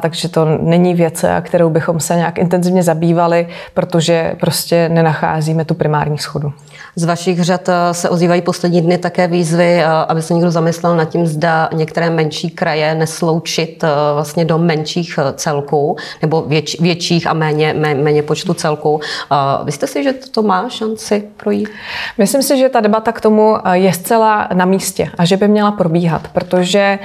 takže 0.00 0.28
to 0.28 0.44
není 0.44 0.94
věc, 0.94 1.24
kterou 1.40 1.70
bychom 1.70 2.00
se 2.00 2.16
nějak 2.16 2.38
intenzivně 2.38 2.82
zabývali, 2.82 3.48
protože 3.74 4.34
prostě 4.40 4.88
nenacházíme 4.88 5.64
tu 5.64 5.74
primární 5.74 6.18
schodu. 6.18 6.52
Z 6.96 7.04
vašich 7.04 7.42
řad 7.42 7.68
se 7.92 8.08
ozývají 8.08 8.42
poslední 8.42 8.80
dny 8.80 8.98
také 8.98 9.26
výzvy, 9.26 9.84
aby 9.84 10.22
se 10.22 10.34
někdo 10.34 10.50
zamyslel 10.50 10.96
nad 10.96 11.04
tím, 11.04 11.26
zda 11.26 11.68
některé 11.72 12.10
menší 12.10 12.50
kraje 12.50 12.94
nesloučit 12.94 13.84
vlastně 14.14 14.44
do 14.44 14.58
menších 14.58 15.18
celků 15.34 15.96
nebo 16.22 16.44
větších 16.80 17.26
a 17.26 17.32
méně, 17.32 17.74
méně 17.78 18.22
počtu 18.22 18.54
celků. 18.54 19.00
Vy 19.64 19.72
si, 19.72 20.04
že 20.04 20.12
to 20.12 20.42
má 20.42 20.68
šanci 20.68 21.01
projít? 21.36 21.68
Myslím 22.18 22.42
si, 22.42 22.58
že 22.58 22.68
ta 22.68 22.80
debata 22.80 23.12
k 23.12 23.20
tomu 23.20 23.56
je 23.72 23.92
zcela 23.92 24.48
na 24.54 24.64
místě 24.64 25.10
a 25.18 25.24
že 25.24 25.36
by 25.36 25.48
měla 25.48 25.72
probíhat, 25.72 26.28
protože 26.32 26.98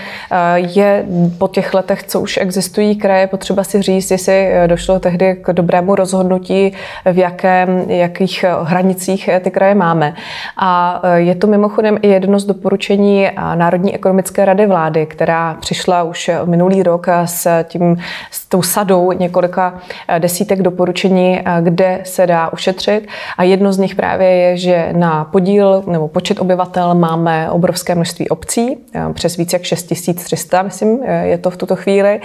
je 0.56 1.06
po 1.38 1.48
těch 1.48 1.74
letech, 1.74 2.04
co 2.04 2.22
už 2.22 2.38
existují 2.38 2.96
kraje, 2.96 3.28
potřeba 3.28 3.64
si 3.64 3.82
říct, 3.82 4.12
jestli 4.12 4.52
došlo 4.68 5.00
tehdy 5.00 5.36
k 5.42 5.54
dobrému 5.54 5.96
rozhodnutí, 5.96 6.74
v 7.12 7.18
jakém, 7.18 7.92
jakých 7.92 8.46
hranicích 8.64 9.30
ty 9.42 9.52
kraje 9.52 9.76
máme. 9.76 10.14
A 10.58 11.02
e, 11.04 11.20
je 11.20 11.36
to 11.36 11.48
mimochodem 11.48 11.98
i 12.02 12.08
jedno 12.08 12.40
z 12.40 12.46
doporučení 12.46 13.30
Národní 13.56 13.96
ekonomické 13.96 14.46
rady 14.46 14.66
vlády, 14.66 15.06
která 15.06 15.54
přišla 15.54 16.04
už 16.04 16.32
minulý 16.46 16.84
rok 16.84 17.08
s, 17.26 17.64
tím, 17.64 17.98
s 18.32 18.46
tou 18.46 18.62
sadou 18.62 19.12
několika 19.12 19.74
e, 20.08 20.20
desítek 20.20 20.62
doporučení, 20.62 21.40
e, 21.40 21.44
kde 21.62 22.00
se 22.04 22.28
dá 22.28 22.54
ušetřit. 22.54 23.08
A 23.38 23.44
jedno 23.44 23.74
z 23.74 23.78
nich 23.78 23.96
právě 23.96 24.30
je, 24.30 24.58
že 24.58 24.90
na 24.92 25.26
podíl 25.26 25.84
nebo 25.88 26.08
počet 26.08 26.42
obyvatel 26.42 26.96
máme 26.96 27.52
obrovské 27.52 27.96
množství 27.96 28.30
obcí, 28.30 28.78
přes 29.14 29.38
více 29.38 29.56
jak 29.56 29.64
6300, 29.64 30.62
myslím, 30.62 31.04
je 31.04 31.38
to 31.38 31.50
v 31.50 31.58
tuto 31.58 31.76
chvíli. 31.76 32.22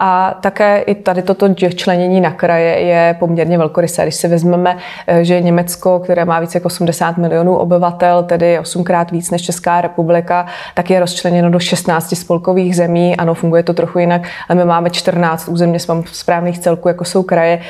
A 0.00 0.38
také 0.40 0.78
i 0.78 0.94
tady 0.94 1.22
toto 1.22 1.54
členění 1.54 2.20
na 2.20 2.30
kraje 2.30 2.80
je 2.80 3.16
poměrně 3.18 3.58
velkorysé. 3.58 4.02
Když 4.02 4.14
si 4.14 4.28
vezmeme, 4.28 4.76
že 5.22 5.40
Německo, 5.40 5.98
které 5.98 6.24
má 6.24 6.40
více 6.40 6.58
jak 6.58 6.64
80 6.64 7.04
80 7.04 7.18
milionů 7.18 7.56
obyvatel, 7.56 7.73
tedy 8.22 8.58
osmkrát 8.58 9.10
víc 9.10 9.30
než 9.30 9.42
Česká 9.42 9.80
republika, 9.80 10.46
tak 10.74 10.90
je 10.90 11.00
rozčleněno 11.00 11.50
do 11.50 11.58
16 11.58 12.16
spolkových 12.16 12.76
zemí. 12.76 13.16
Ano, 13.16 13.34
funguje 13.34 13.62
to 13.62 13.74
trochu 13.74 13.98
jinak, 13.98 14.22
ale 14.48 14.56
my 14.56 14.64
máme 14.64 14.90
14 14.90 15.48
územně 15.48 15.78
správných 16.12 16.58
celků, 16.58 16.88
jako 16.88 17.04
jsou 17.04 17.22
kraje, 17.22 17.60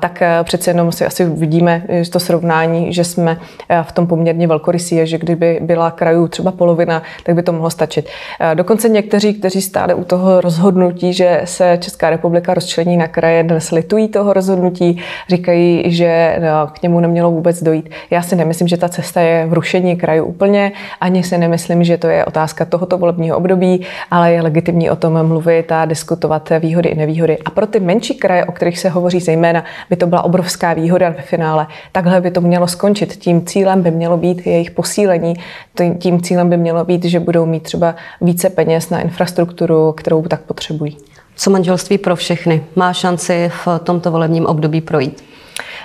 tak 0.00 0.22
e, 0.22 0.44
přece 0.44 0.70
jenom 0.70 0.92
si 0.92 1.06
asi 1.06 1.24
vidíme 1.24 1.82
že 1.88 2.10
to 2.10 2.20
srovnání, 2.20 2.92
že 2.92 3.04
jsme 3.04 3.38
e, 3.68 3.82
v 3.82 3.92
tom 3.92 4.06
poměrně 4.06 4.46
velkorysí, 4.46 5.00
že 5.02 5.18
kdyby 5.18 5.58
byla 5.62 5.90
krajů 5.90 6.28
třeba 6.28 6.52
polovina, 6.52 7.02
tak 7.22 7.34
by 7.34 7.42
to 7.42 7.52
mohlo 7.52 7.70
stačit. 7.70 8.08
E, 8.40 8.54
dokonce 8.54 8.88
někteří, 8.88 9.34
kteří 9.34 9.62
stále 9.62 9.94
u 9.94 10.04
toho 10.04 10.40
rozhodnutí, 10.40 11.12
že 11.12 11.40
se 11.44 11.78
Česká 11.80 12.10
republika 12.10 12.54
rozčlení 12.54 12.96
na 12.96 13.08
kraje, 13.08 13.42
dnes 13.42 13.70
litují 13.70 14.08
toho 14.08 14.32
rozhodnutí, 14.32 15.02
říkají, 15.28 15.82
že 15.86 16.38
k 16.72 16.82
němu 16.82 17.00
nemělo 17.00 17.30
vůbec 17.30 17.62
dojít. 17.62 17.90
Já 18.10 18.22
si 18.22 18.36
nemyslím, 18.36 18.68
že 18.68 18.76
ta 18.76 18.88
cesta 18.88 19.20
je 19.20 19.37
v 19.46 19.52
rušení 19.52 19.96
krajů 19.96 20.24
úplně, 20.24 20.72
ani 21.00 21.22
si 21.22 21.38
nemyslím, 21.38 21.84
že 21.84 21.98
to 21.98 22.06
je 22.06 22.24
otázka 22.24 22.64
tohoto 22.64 22.98
volebního 22.98 23.36
období, 23.36 23.86
ale 24.10 24.32
je 24.32 24.42
legitimní 24.42 24.90
o 24.90 24.96
tom 24.96 25.26
mluvit 25.26 25.72
a 25.72 25.84
diskutovat 25.84 26.52
výhody 26.60 26.88
i 26.88 26.94
nevýhody. 26.94 27.38
A 27.44 27.50
pro 27.50 27.66
ty 27.66 27.80
menší 27.80 28.14
kraje, 28.14 28.44
o 28.44 28.52
kterých 28.52 28.78
se 28.78 28.88
hovoří 28.88 29.20
zejména, 29.20 29.64
by 29.90 29.96
to 29.96 30.06
byla 30.06 30.22
obrovská 30.22 30.72
výhoda 30.72 31.10
ve 31.10 31.22
finále. 31.22 31.66
Takhle 31.92 32.20
by 32.20 32.30
to 32.30 32.40
mělo 32.40 32.66
skončit. 32.66 33.16
Tím 33.16 33.46
cílem 33.46 33.82
by 33.82 33.90
mělo 33.90 34.16
být 34.16 34.46
jejich 34.46 34.70
posílení. 34.70 35.34
Tím 35.98 36.22
cílem 36.22 36.50
by 36.50 36.56
mělo 36.56 36.84
být, 36.84 37.04
že 37.04 37.20
budou 37.20 37.46
mít 37.46 37.62
třeba 37.62 37.94
více 38.20 38.50
peněz 38.50 38.90
na 38.90 39.00
infrastrukturu, 39.00 39.92
kterou 39.92 40.22
tak 40.22 40.40
potřebují. 40.40 40.96
Co 41.36 41.50
manželství 41.50 41.98
pro 41.98 42.16
všechny 42.16 42.62
má 42.76 42.92
šanci 42.92 43.50
v 43.64 43.68
tomto 43.84 44.10
volebním 44.10 44.46
období 44.46 44.80
projít? 44.80 45.24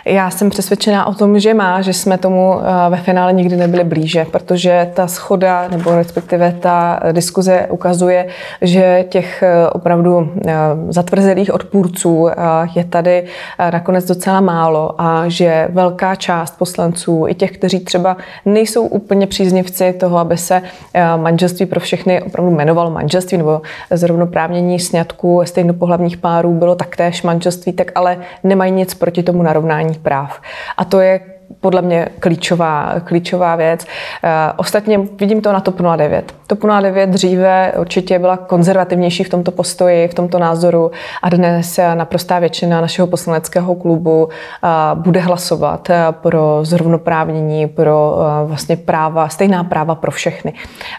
Já 0.05 0.29
jsem 0.29 0.49
přesvědčená 0.49 1.05
o 1.05 1.13
tom, 1.13 1.39
že 1.39 1.53
má, 1.53 1.81
že 1.81 1.93
jsme 1.93 2.17
tomu 2.17 2.59
eh, 2.59 2.89
ve 2.89 2.97
finále 2.97 3.33
nikdy 3.33 3.55
nebyli 3.55 3.83
blíže, 3.83 4.25
protože 4.25 4.91
ta 4.93 5.07
schoda 5.07 5.67
nebo 5.67 5.95
respektive 5.95 6.55
ta 6.59 6.99
diskuze 7.11 7.67
ukazuje, 7.69 8.27
že 8.61 9.05
těch 9.09 9.43
eh, 9.43 9.69
opravdu 9.69 10.31
eh, 10.47 10.53
zatvrzelých 10.89 11.53
odpůrců 11.53 12.29
je 12.75 12.83
tady 12.83 13.23
nakonec 13.71 14.05
docela 14.05 14.41
málo 14.41 15.01
a 15.01 15.23
že 15.27 15.67
velká 15.71 16.15
část 16.15 16.57
poslanců, 16.57 17.25
i 17.27 17.35
těch, 17.35 17.51
kteří 17.51 17.79
třeba 17.79 18.17
nejsou 18.45 18.85
úplně 18.87 19.27
příznivci 19.27 19.93
toho, 19.93 20.17
aby 20.17 20.37
se 20.37 20.61
manželství 21.17 21.65
pro 21.65 21.79
všechny 21.79 22.21
opravdu 22.21 22.51
jmenovalo 22.51 22.91
manželství 22.91 23.37
nebo 23.37 23.61
zrovnoprávnění 23.91 24.79
sňatků 24.79 25.41
stejnopohlavních 25.45 26.17
párů 26.17 26.53
bylo 26.53 26.75
taktéž 26.75 27.23
manželství, 27.23 27.73
tak 27.73 27.91
ale 27.95 28.17
nemají 28.43 28.71
nic 28.71 28.93
proti 28.93 29.23
tomu 29.23 29.43
narovnání 29.43 29.62
sociálních 29.63 29.99
práv. 29.99 30.41
A 30.77 30.85
to 30.85 30.99
je 30.99 31.19
podle 31.59 31.81
mě 31.81 32.07
klíčová, 32.19 32.93
klíčová 33.03 33.55
věc. 33.55 33.85
Eh, 34.23 34.29
ostatně 34.57 34.99
vidím 35.19 35.41
to 35.41 35.53
na 35.53 35.59
TOP 35.59 35.81
09. 35.95 36.33
TOP 36.47 36.59
09 36.81 37.09
dříve 37.09 37.73
určitě 37.79 38.19
byla 38.19 38.37
konzervativnější 38.37 39.23
v 39.23 39.29
tomto 39.29 39.51
postoji, 39.51 40.07
v 40.07 40.13
tomto 40.13 40.39
názoru 40.39 40.91
a 41.21 41.29
dnes 41.29 41.79
naprostá 41.93 42.39
většina 42.39 42.81
našeho 42.81 43.07
poslaneckého 43.07 43.75
klubu 43.75 44.29
eh, 44.29 44.67
bude 44.93 45.19
hlasovat 45.19 45.89
eh, 45.89 46.05
pro 46.11 46.59
zrovnoprávnění, 46.61 47.67
pro 47.67 48.17
vlastně 48.45 48.77
práva, 48.77 49.29
stejná 49.29 49.63
práva 49.63 49.95
pro 49.95 50.11
všechny. 50.11 50.53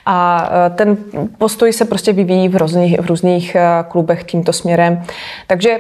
A 0.07 0.49
ten 0.75 0.97
postoj 1.39 1.73
se 1.73 1.85
prostě 1.85 2.13
vyvíjí 2.13 2.49
v 2.49 2.57
různých, 2.57 3.01
v 3.01 3.07
různých 3.07 3.57
klubech 3.89 4.25
tímto 4.25 4.53
směrem. 4.53 5.03
Takže 5.47 5.79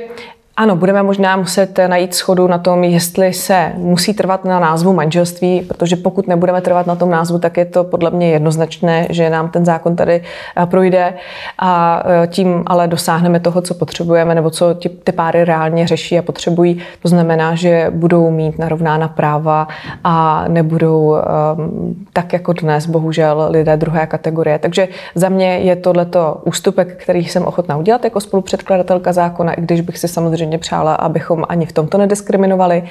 ano, 0.56 0.76
budeme 0.76 1.02
možná 1.02 1.37
muset 1.37 1.78
najít 1.87 2.14
schodu 2.14 2.46
na 2.46 2.58
tom, 2.58 2.84
jestli 2.84 3.32
se 3.32 3.73
musí 3.76 4.14
trvat 4.14 4.44
na 4.44 4.61
názvu 4.61 4.92
manželství, 4.92 5.62
protože 5.68 5.96
pokud 5.96 6.28
nebudeme 6.28 6.61
trvat 6.61 6.87
na 6.87 6.94
tom 6.96 7.11
názvu, 7.11 7.38
tak 7.38 7.56
je 7.56 7.64
to 7.64 7.84
podle 7.84 8.11
mě 8.11 8.30
jednoznačné, 8.30 9.06
že 9.11 9.30
nám 9.30 9.49
ten 9.49 9.64
zákon 9.64 9.96
tady 9.96 10.23
eh, 10.56 10.66
projde 10.66 11.14
a 11.58 12.02
eh, 12.06 12.26
tím 12.26 12.62
ale 12.66 12.88
dosáhneme 12.88 13.40
toho, 13.40 13.61
co 13.61 13.75
potřebujeme, 13.75 14.34
nebo 14.34 14.50
co 14.50 14.75
ty, 14.75 14.88
ty 14.88 15.12
páry 15.12 15.44
reálně 15.44 15.87
řeší 15.87 16.18
a 16.18 16.23
potřebují. 16.23 16.82
To 17.02 17.08
znamená, 17.08 17.54
že 17.54 17.87
budou 17.90 18.30
mít 18.30 18.58
narovnána 18.58 19.08
práva 19.08 19.68
a 20.04 20.44
nebudou 20.49 21.14
um, 21.14 21.94
tak 22.12 22.32
jako 22.32 22.52
dnes, 22.52 22.87
bohužel, 22.87 23.46
lidé 23.50 23.76
druhé 23.76 24.06
kategorie. 24.06 24.58
Takže 24.58 24.88
za 25.14 25.28
mě 25.28 25.58
je 25.58 25.76
tohleto 25.76 26.40
ústupek, 26.44 27.02
který 27.02 27.25
jsem 27.25 27.44
ochotná 27.44 27.76
udělat 27.76 28.04
jako 28.04 28.20
spolupředkladatelka 28.20 29.12
zákona, 29.12 29.52
i 29.52 29.61
když 29.61 29.80
bych 29.80 29.99
si 29.99 30.08
samozřejmě 30.08 30.43
samozřejmě 30.44 30.58
přála, 30.58 30.94
abychom 30.94 31.44
ani 31.48 31.66
v 31.66 31.72
tomto 31.72 31.98
nediskriminovali, 31.98 32.82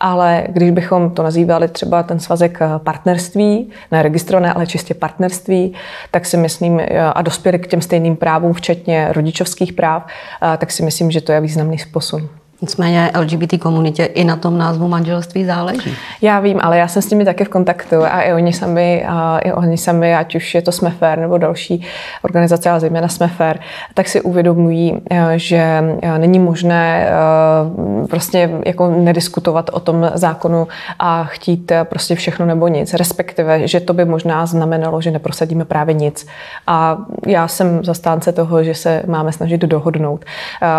ale 0.00 0.44
když 0.48 0.70
bychom 0.70 1.10
to 1.10 1.22
nazývali 1.22 1.68
třeba 1.68 2.02
ten 2.02 2.20
svazek 2.20 2.58
eh, 2.60 2.78
partnerství, 2.78 3.70
ne 3.90 4.02
registrované, 4.02 4.52
ale 4.52 4.66
čistě 4.66 4.94
partnerství, 4.94 5.74
tak 6.10 6.26
si 6.26 6.36
myslím, 6.36 6.80
eh, 6.80 7.00
a 7.00 7.22
dospěli 7.22 7.58
k 7.58 7.66
těm 7.66 7.80
stejným 7.80 8.16
právům, 8.16 8.52
včetně 8.52 9.12
rodičovských 9.12 9.72
práv, 9.72 10.06
eh, 10.06 10.56
tak 10.56 10.70
si 10.70 10.82
myslím, 10.82 11.10
že 11.10 11.20
to 11.20 11.32
je 11.32 11.40
významný 11.40 11.76
posun. 11.92 12.39
Nicméně 12.62 13.10
LGBT 13.18 13.58
komunitě 13.60 14.04
i 14.04 14.24
na 14.24 14.36
tom 14.36 14.58
názvu 14.58 14.88
manželství 14.88 15.44
záleží. 15.44 15.94
Já 16.22 16.40
vím, 16.40 16.60
ale 16.62 16.78
já 16.78 16.88
jsem 16.88 17.02
s 17.02 17.10
nimi 17.10 17.24
taky 17.24 17.44
v 17.44 17.48
kontaktu 17.48 18.04
a 18.04 18.20
i 18.20 18.32
oni 18.32 18.52
sami, 18.52 19.04
a 19.08 19.38
i 19.38 19.52
oni 19.52 19.78
sami, 19.78 20.14
ať 20.14 20.34
už 20.34 20.54
je 20.54 20.62
to 20.62 20.72
Smefer 20.72 21.18
nebo 21.18 21.38
další 21.38 21.86
organizace, 22.22 22.70
ale 22.70 22.80
zejména 22.80 23.08
Smefer, 23.08 23.58
tak 23.94 24.08
si 24.08 24.20
uvědomují, 24.20 25.00
eh, 25.10 25.32
že 25.36 25.84
eh, 26.02 26.18
není 26.18 26.38
možné 26.38 27.08
eh, 27.08 28.06
prostě 28.06 28.50
jako 28.66 28.90
nediskutovat 28.90 29.70
o 29.72 29.80
tom 29.80 30.10
zákonu 30.14 30.68
a 30.98 31.24
chtít 31.24 31.72
prostě 31.84 32.14
všechno 32.14 32.46
nebo 32.46 32.68
nic, 32.68 32.94
respektive, 32.94 33.68
že 33.68 33.80
to 33.80 33.92
by 33.92 34.04
možná 34.04 34.46
znamenalo, 34.46 35.00
že 35.00 35.10
neprosadíme 35.10 35.64
právě 35.64 35.94
nic. 35.94 36.26
A 36.66 36.98
já 37.26 37.48
jsem 37.48 37.84
zastánce 37.84 38.32
toho, 38.32 38.64
že 38.64 38.74
se 38.74 39.02
máme 39.06 39.32
snažit 39.32 39.60
dohodnout. 39.60 40.24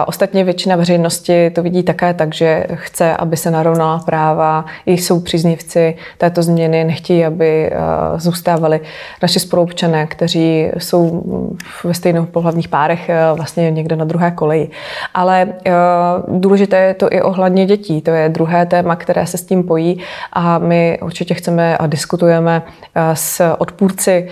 Ostatně 0.05 0.43
většina 0.43 0.75
veřejnosti 0.75 1.49
to 1.49 1.63
vidí 1.63 1.70
také 1.83 2.13
tak, 2.13 2.33
že 2.33 2.65
chce, 2.73 3.17
aby 3.17 3.37
se 3.37 3.51
narovnala 3.51 3.99
práva, 3.99 4.65
i 4.85 4.97
jsou 4.97 5.19
příznivci 5.19 5.95
této 6.17 6.43
změny, 6.43 6.83
nechtějí, 6.83 7.25
aby 7.25 7.71
eh, 7.71 7.77
zůstávali 8.15 8.79
naši 9.21 9.39
spoluobčané, 9.39 10.07
kteří 10.07 10.67
jsou 10.77 11.23
ve 11.83 11.93
stejných 11.93 12.27
pohlavních 12.27 12.67
párech 12.67 13.09
eh, 13.09 13.19
vlastně 13.33 13.71
někde 13.71 13.95
na 13.95 14.05
druhé 14.05 14.31
koleji. 14.31 14.69
Ale 15.13 15.47
eh, 15.65 15.71
důležité 16.27 16.77
je 16.77 16.93
to 16.93 17.07
i 17.11 17.21
ohledně 17.21 17.65
dětí. 17.65 18.01
To 18.01 18.11
je 18.11 18.29
druhé 18.29 18.65
téma, 18.65 18.95
které 18.95 19.25
se 19.25 19.37
s 19.37 19.45
tím 19.45 19.63
pojí 19.63 19.99
a 20.33 20.57
my 20.57 20.99
určitě 21.01 21.33
chceme 21.33 21.77
a 21.77 21.87
diskutujeme 21.87 22.61
s 23.13 23.55
odpůrci, 23.57 24.27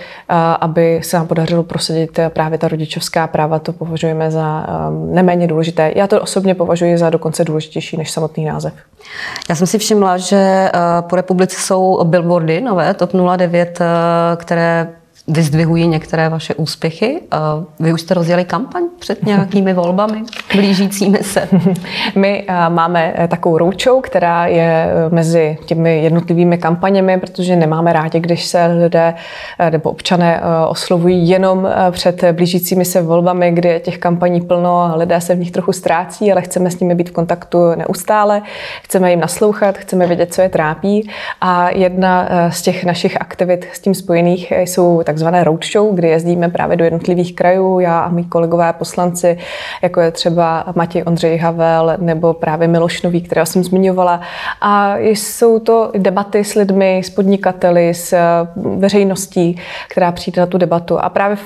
aby 0.59 0.99
se 1.03 1.17
nám 1.17 1.27
podařilo 1.27 1.63
prosadit 1.63 2.19
právě 2.29 2.57
ta 2.57 2.67
rodičovská 2.67 3.27
práva. 3.27 3.59
To 3.59 3.73
považujeme 3.73 4.31
za 4.31 4.65
neméně 4.89 5.47
důležité. 5.47 5.91
Já 5.95 6.07
to 6.07 6.21
osobně 6.21 6.55
považuji 6.55 6.97
za 6.97 7.09
dokonce 7.09 7.28
dokonce 7.29 7.45
důležitější 7.45 7.97
než 7.97 8.11
samotný 8.11 8.45
název. 8.45 8.73
Já 9.49 9.55
jsem 9.55 9.67
si 9.67 9.77
všimla, 9.77 10.17
že 10.17 10.71
po 11.01 11.15
republice 11.15 11.57
jsou 11.59 12.03
billboardy 12.03 12.61
nové, 12.61 12.93
TOP 12.93 13.11
09, 13.37 13.79
které 14.35 14.87
vyzdvihují 15.29 15.87
některé 15.87 16.29
vaše 16.29 16.53
úspěchy. 16.53 17.21
Vy 17.79 17.93
už 17.93 18.01
jste 18.01 18.13
rozjeli 18.13 18.45
kampaň 18.45 18.83
před 18.99 19.25
nějakými 19.25 19.73
volbami 19.73 20.23
blížícími 20.55 21.17
se. 21.17 21.47
My 22.15 22.45
máme 22.69 23.13
e, 23.19 23.27
takovou 23.27 23.57
roučou, 23.57 24.01
která 24.01 24.47
je 24.47 24.87
mezi 25.09 25.57
těmi 25.65 26.03
jednotlivými 26.03 26.57
kampaněmi, 26.57 27.17
protože 27.19 27.55
nemáme 27.55 27.93
rádi, 27.93 28.19
když 28.19 28.45
se 28.45 28.65
lidé 28.65 29.13
nebo 29.69 29.89
občané 29.89 30.41
oslovují 30.67 31.29
jenom 31.29 31.69
před 31.91 32.23
blížícími 32.31 32.85
se 32.85 33.01
volbami, 33.01 33.51
kdy 33.51 33.69
je 33.69 33.79
těch 33.79 33.97
kampaní 33.97 34.41
plno 34.41 34.79
a 34.79 34.95
lidé 34.95 35.21
se 35.21 35.35
v 35.35 35.39
nich 35.39 35.51
trochu 35.51 35.73
ztrácí, 35.73 36.31
ale 36.31 36.41
chceme 36.41 36.71
s 36.71 36.79
nimi 36.79 36.95
být 36.95 37.09
v 37.09 37.13
kontaktu 37.13 37.75
neustále, 37.75 38.41
chceme 38.83 39.11
jim 39.11 39.19
naslouchat, 39.19 39.77
chceme 39.77 40.07
vědět, 40.07 40.33
co 40.33 40.41
je 40.41 40.49
trápí 40.49 41.09
a 41.41 41.69
jedna 41.69 42.29
z 42.49 42.61
těch 42.61 42.85
našich 42.85 43.21
aktivit 43.21 43.67
s 43.73 43.79
tím 43.79 43.95
spojených 43.95 44.51
jsou 44.51 45.03
tak 45.03 45.18
takzvané 45.19 45.43
roadshow, 45.43 45.95
kdy 45.95 46.07
jezdíme 46.07 46.49
právě 46.49 46.77
do 46.77 46.83
jednotlivých 46.83 47.35
krajů, 47.35 47.79
já 47.79 47.99
a 47.99 48.09
mý 48.09 48.23
kolegové 48.23 48.73
poslanci, 48.73 49.37
jako 49.81 50.01
je 50.01 50.11
třeba 50.11 50.65
Matěj 50.75 51.03
Ondřej 51.05 51.37
Havel 51.37 51.93
nebo 51.97 52.33
právě 52.33 52.67
Miloš 52.67 53.01
Nový, 53.01 53.21
kterého 53.21 53.45
jsem 53.45 53.63
zmiňovala. 53.63 54.21
A 54.61 54.97
jsou 54.97 55.59
to 55.59 55.91
debaty 55.97 56.43
s 56.43 56.55
lidmi, 56.55 57.01
s 57.03 57.09
podnikateli, 57.09 57.93
s 57.93 58.13
eh, 58.13 58.19
veřejností, 58.77 59.57
která 59.89 60.11
přijde 60.11 60.41
na 60.41 60.45
tu 60.45 60.57
debatu. 60.57 60.99
A 60.99 61.09
právě 61.09 61.37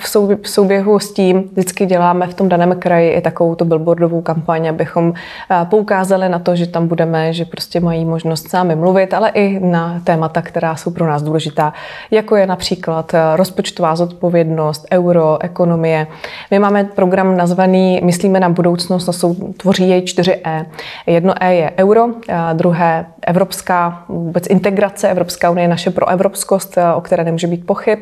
v 0.41 0.49
souběhu 0.49 0.99
s 0.99 1.13
tím 1.13 1.49
vždycky 1.51 1.85
děláme 1.85 2.27
v 2.27 2.33
tom 2.33 2.49
daném 2.49 2.75
kraji 2.79 3.11
i 3.11 3.21
takovou 3.21 3.55
tu 3.55 3.65
billboardovou 3.65 4.21
kampaň, 4.21 4.69
abychom 4.69 5.13
eh, 5.13 5.65
poukázali 5.69 6.29
na 6.29 6.39
to, 6.39 6.55
že 6.55 6.67
tam 6.67 6.87
budeme, 6.87 7.33
že 7.33 7.45
prostě 7.45 7.79
mají 7.79 8.05
možnost 8.05 8.49
sami 8.49 8.75
mluvit, 8.75 9.13
ale 9.13 9.29
i 9.29 9.59
na 9.59 10.01
témata, 10.03 10.41
která 10.41 10.75
jsou 10.75 10.91
pro 10.91 11.07
nás 11.07 11.23
důležitá, 11.23 11.73
jako 12.11 12.35
je 12.35 12.47
například 12.47 13.13
eh, 13.13 13.19
rozpočet 13.35 13.62
rozpočtová 13.63 13.95
zodpovědnost, 13.95 14.85
euro, 14.91 15.37
ekonomie. 15.41 16.07
My 16.51 16.59
máme 16.59 16.83
program 16.83 17.37
nazvaný 17.37 18.01
Myslíme 18.03 18.39
na 18.39 18.49
budoucnost, 18.49 19.05
to 19.05 19.13
jsou, 19.13 19.33
tvoří 19.57 19.89
jej 19.89 20.01
4E. 20.01 20.65
Jedno 21.05 21.33
E 21.39 21.53
je 21.53 21.71
euro, 21.77 22.07
a 22.33 22.53
druhé 22.53 23.05
evropská 23.27 24.03
vůbec 24.09 24.47
integrace, 24.47 25.09
Evropská 25.09 25.49
unie, 25.49 25.67
naše 25.67 25.91
proevropskost, 25.91 26.77
o 26.95 27.01
které 27.01 27.23
nemůže 27.23 27.47
být 27.47 27.65
pochyb, 27.65 27.99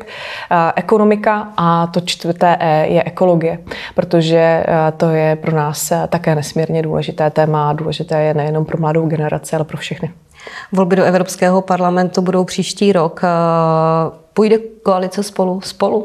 ekonomika 0.76 1.48
a 1.56 1.86
to 1.86 2.00
čtvrté 2.00 2.56
E 2.60 2.86
je 2.86 3.02
ekologie, 3.04 3.58
protože 3.94 4.64
to 4.96 5.10
je 5.10 5.36
pro 5.36 5.56
nás 5.56 5.92
také 6.08 6.34
nesmírně 6.34 6.82
důležité 6.82 7.30
téma, 7.30 7.72
důležité 7.72 8.22
je 8.22 8.34
nejenom 8.34 8.64
pro 8.64 8.78
mladou 8.80 9.06
generaci, 9.06 9.56
ale 9.56 9.64
pro 9.64 9.76
všechny. 9.76 10.10
Volby 10.72 10.96
do 10.96 11.04
Evropského 11.04 11.60
parlamentu 11.62 12.22
budou 12.22 12.44
příští 12.44 12.92
rok. 12.92 13.20
Půjde 14.34 14.58
koalice 14.82 15.22
spolu? 15.22 15.60
Spolu? 15.60 16.04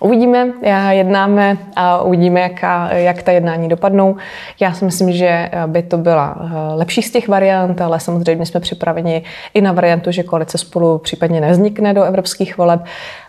Uvidíme, 0.00 0.52
jednáme 0.90 1.58
a 1.76 2.02
uvidíme, 2.02 2.40
jak, 2.40 2.62
jak 2.90 3.22
ta 3.22 3.32
jednání 3.32 3.68
dopadnou. 3.68 4.16
Já 4.60 4.72
si 4.72 4.84
myslím, 4.84 5.12
že 5.12 5.50
by 5.66 5.82
to 5.82 5.98
byla 5.98 6.36
eh, 6.40 6.74
lepší 6.74 7.02
z 7.02 7.10
těch 7.10 7.28
variant, 7.28 7.80
ale 7.80 8.00
samozřejmě 8.00 8.46
jsme 8.46 8.60
připraveni 8.60 9.22
i 9.54 9.60
na 9.60 9.72
variantu, 9.72 10.10
že 10.10 10.22
koalice 10.22 10.58
spolu 10.58 10.98
případně 10.98 11.40
nevznikne 11.40 11.94
do 11.94 12.02
evropských 12.02 12.58
voleb. 12.58 12.80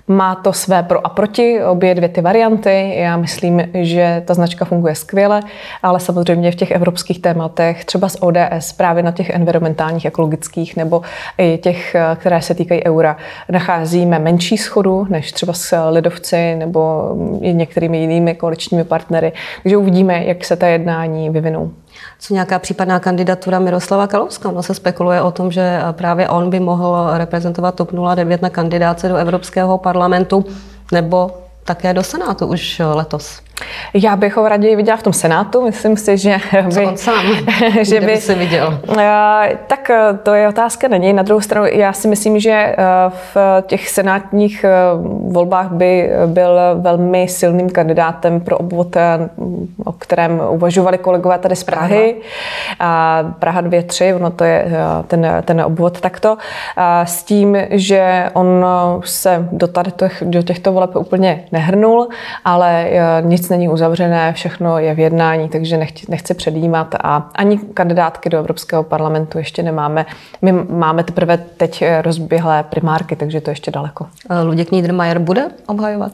Má 0.08 0.36
to 0.36 0.54
své 0.54 0.84
pro 0.84 1.08
a 1.08 1.10
proti, 1.10 1.64
obě 1.64 1.96
dvě 1.96 2.10
ty 2.10 2.22
varianty. 2.22 2.94
Já 2.96 3.18
myslím, 3.18 3.62
že 3.74 4.24
ta 4.26 4.34
značka 4.34 4.66
funguje 4.66 4.96
skvěle, 4.96 5.42
ale 5.84 6.00
samozřejmě 6.00 6.52
v 6.52 6.56
těch 6.56 6.72
evropských 6.72 7.22
tématech, 7.22 7.86
třeba 7.86 8.10
z 8.10 8.18
ODS, 8.20 8.74
právě 8.78 9.04
na 9.04 9.12
těch 9.12 9.30
environmentálních, 9.30 10.06
ekologických 10.06 10.76
nebo 10.76 11.02
i 11.38 11.58
těch, 11.58 11.96
které 12.16 12.42
se 12.42 12.56
týkají 12.56 12.86
eura, 12.86 13.18
nacházíme 13.50 14.20
menší 14.20 14.58
schodu 14.58 15.08
než 15.10 15.32
třeba 15.32 15.54
s 15.54 15.90
lidovci 15.90 16.56
nebo 16.56 17.12
i 17.42 17.54
některými 17.54 17.98
jinými 17.98 18.36
koaličními 18.36 18.84
partnery. 18.84 19.34
Takže 19.64 19.78
uvidíme, 19.78 20.24
jak 20.26 20.46
se 20.46 20.56
ta 20.56 20.68
jednání 20.68 21.30
vyvinou 21.30 21.72
co 22.20 22.34
nějaká 22.34 22.60
případná 22.60 23.00
kandidatura 23.00 23.60
Miroslava 23.60 24.08
Kalouska. 24.08 24.50
Ono 24.50 24.64
se 24.64 24.74
spekuluje 24.74 25.22
o 25.22 25.32
tom, 25.32 25.52
že 25.52 25.82
právě 25.92 26.30
on 26.30 26.50
by 26.50 26.60
mohl 26.60 27.10
reprezentovat 27.14 27.76
TOP 27.76 27.92
09 28.16 28.42
na 28.42 28.50
kandidáce 28.50 29.10
do 29.10 29.16
Evropského 29.16 29.78
parlamentu 29.78 30.46
nebo 30.92 31.32
také 31.64 31.94
do 31.94 32.04
Senátu 32.04 32.48
už 32.48 32.82
letos. 32.94 33.42
Já 33.94 34.16
bych 34.16 34.38
ho 34.38 34.48
raději 34.48 34.76
viděla 34.76 34.98
v 34.98 35.04
tom 35.04 35.14
Senátu, 35.14 35.62
myslím 35.62 35.98
si, 35.98 36.18
že 36.18 36.38
by... 36.66 36.72
Co 36.72 36.84
on 36.84 36.98
sám? 36.98 37.26
že 37.82 38.00
by, 38.00 38.06
by 38.06 38.18
si 38.18 38.36
viděl? 38.36 38.80
Eh, 39.00 39.58
tak 39.68 39.90
eh, 39.90 40.18
to 40.24 40.34
je 40.34 40.48
otázka 40.48 40.88
na 40.88 40.98
něj. 40.98 41.14
Na 41.14 41.24
druhou 41.24 41.42
stranu, 41.42 41.68
já 41.72 41.94
si 41.94 42.08
myslím, 42.08 42.40
že 42.40 42.52
eh, 42.52 42.76
v 43.34 43.38
těch 43.62 43.90
senátních 43.90 44.66
volbách 45.32 45.72
by 45.72 46.10
byl 46.26 46.60
velmi 46.76 47.28
silným 47.28 47.70
kandidátem 47.70 48.40
pro 48.40 48.58
obvod, 48.58 48.96
o 49.86 49.92
kterém 49.92 50.42
uvažovali 50.50 50.98
kolegové 50.98 51.38
tady 51.38 51.56
z 51.56 51.64
Prahy. 51.64 52.16
Praha, 52.78 53.34
Praha 53.40 53.62
2-3, 53.62 54.16
ono 54.16 54.32
to 54.32 54.44
je 54.44 54.72
ten, 55.08 55.28
ten 55.46 55.62
obvod 55.62 56.02
takto. 56.02 56.38
S 57.04 57.24
tím, 57.24 57.58
že 57.70 58.30
on 58.34 58.66
se 59.06 59.48
do, 59.52 59.68
tady 59.68 59.92
těch, 59.92 60.24
do 60.26 60.42
těchto 60.42 60.72
voleb 60.72 60.96
úplně 60.96 61.44
nehrnul, 61.52 62.08
ale 62.46 62.90
nic 63.22 63.43
není 63.50 63.70
uzavřené, 63.70 64.34
všechno 64.34 64.80
je 64.80 64.94
v 64.96 65.00
jednání, 65.00 65.50
takže 65.50 65.78
nechci, 65.78 66.06
nechci 66.10 66.34
předjímat 66.34 66.96
a 67.04 67.30
ani 67.36 67.58
kandidátky 67.58 68.30
do 68.30 68.38
Evropského 68.38 68.84
parlamentu 68.84 69.38
ještě 69.38 69.64
nemáme. 69.64 70.06
My 70.42 70.52
máme 70.52 71.04
teprve 71.04 71.38
teď 71.38 71.84
rozběhlé 72.02 72.64
primárky, 72.64 73.16
takže 73.16 73.42
to 73.42 73.50
ještě 73.50 73.72
daleko. 73.72 74.06
Luděk 74.44 74.72
Niedermayer 74.72 75.20
bude 75.20 75.46
obhajovat? 75.68 76.12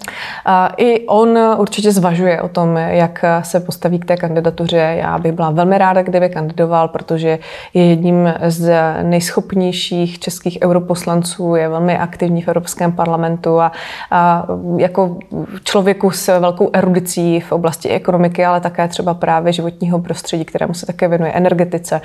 I 0.78 1.08
on 1.08 1.38
určitě 1.58 1.92
zvažuje 1.92 2.42
o 2.42 2.48
tom, 2.48 2.78
jak 2.78 3.26
se 3.42 3.60
postaví 3.60 4.00
k 4.00 4.06
té 4.06 4.18
kandidatuře. 4.18 4.78
Já 4.78 5.18
bych 5.18 5.32
byla 5.32 5.52
velmi 5.52 5.78
ráda, 5.78 6.02
kdyby 6.02 6.30
kandidoval, 6.30 6.88
protože 6.88 7.40
je 7.74 7.86
jedním 7.86 8.34
z 8.48 8.74
nejschopnějších 9.04 10.20
českých 10.20 10.58
europoslanců, 10.64 11.56
je 11.56 11.70
velmi 11.70 11.98
aktivní 11.98 12.42
v 12.42 12.48
Evropském 12.48 12.92
parlamentu 12.92 13.60
a, 13.60 13.72
a 14.12 14.48
jako 14.78 15.18
člověku 15.64 16.12
s 16.12 16.40
velkou 16.40 16.70
erudicí 16.74 17.19
v 17.40 17.52
oblasti 17.52 17.90
ekonomiky, 17.90 18.46
ale 18.46 18.62
také 18.62 18.88
třeba 18.88 19.14
právě 19.14 19.54
životního 19.54 20.00
prostředí, 20.00 20.46
kterému 20.46 20.74
se 20.74 20.86
také 20.86 21.08
věnuje 21.08 21.32
energetice, 21.32 22.02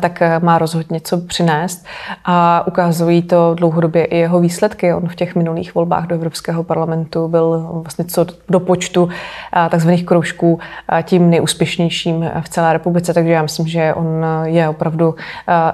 tak 0.00 0.22
eh, 0.22 0.38
má 0.38 0.58
rozhodně 0.58 1.00
co 1.00 1.18
přinést. 1.18 1.86
A 2.24 2.66
ukazují 2.66 3.22
to 3.22 3.54
dlouhodobě 3.54 4.04
i 4.04 4.18
jeho 4.18 4.40
výsledky. 4.40 4.94
On 4.94 5.08
v 5.08 5.14
těch 5.14 5.34
minulých 5.34 5.74
volbách 5.74 6.06
do 6.06 6.14
Evropského 6.14 6.64
parlamentu 6.64 7.28
byl 7.28 7.68
vlastně 7.72 8.04
co 8.04 8.26
do 8.48 8.60
počtu 8.60 9.08
eh, 9.08 9.68
takzvaných 9.70 10.04
kroužků 10.04 10.58
eh, 10.92 11.02
tím 11.02 11.30
nejúspěšnějším 11.30 12.30
v 12.40 12.48
celé 12.48 12.72
republice, 12.72 13.14
takže 13.14 13.32
já 13.32 13.42
myslím, 13.42 13.66
že 13.68 13.94
on 13.94 14.26
je 14.44 14.68
opravdu 14.68 15.14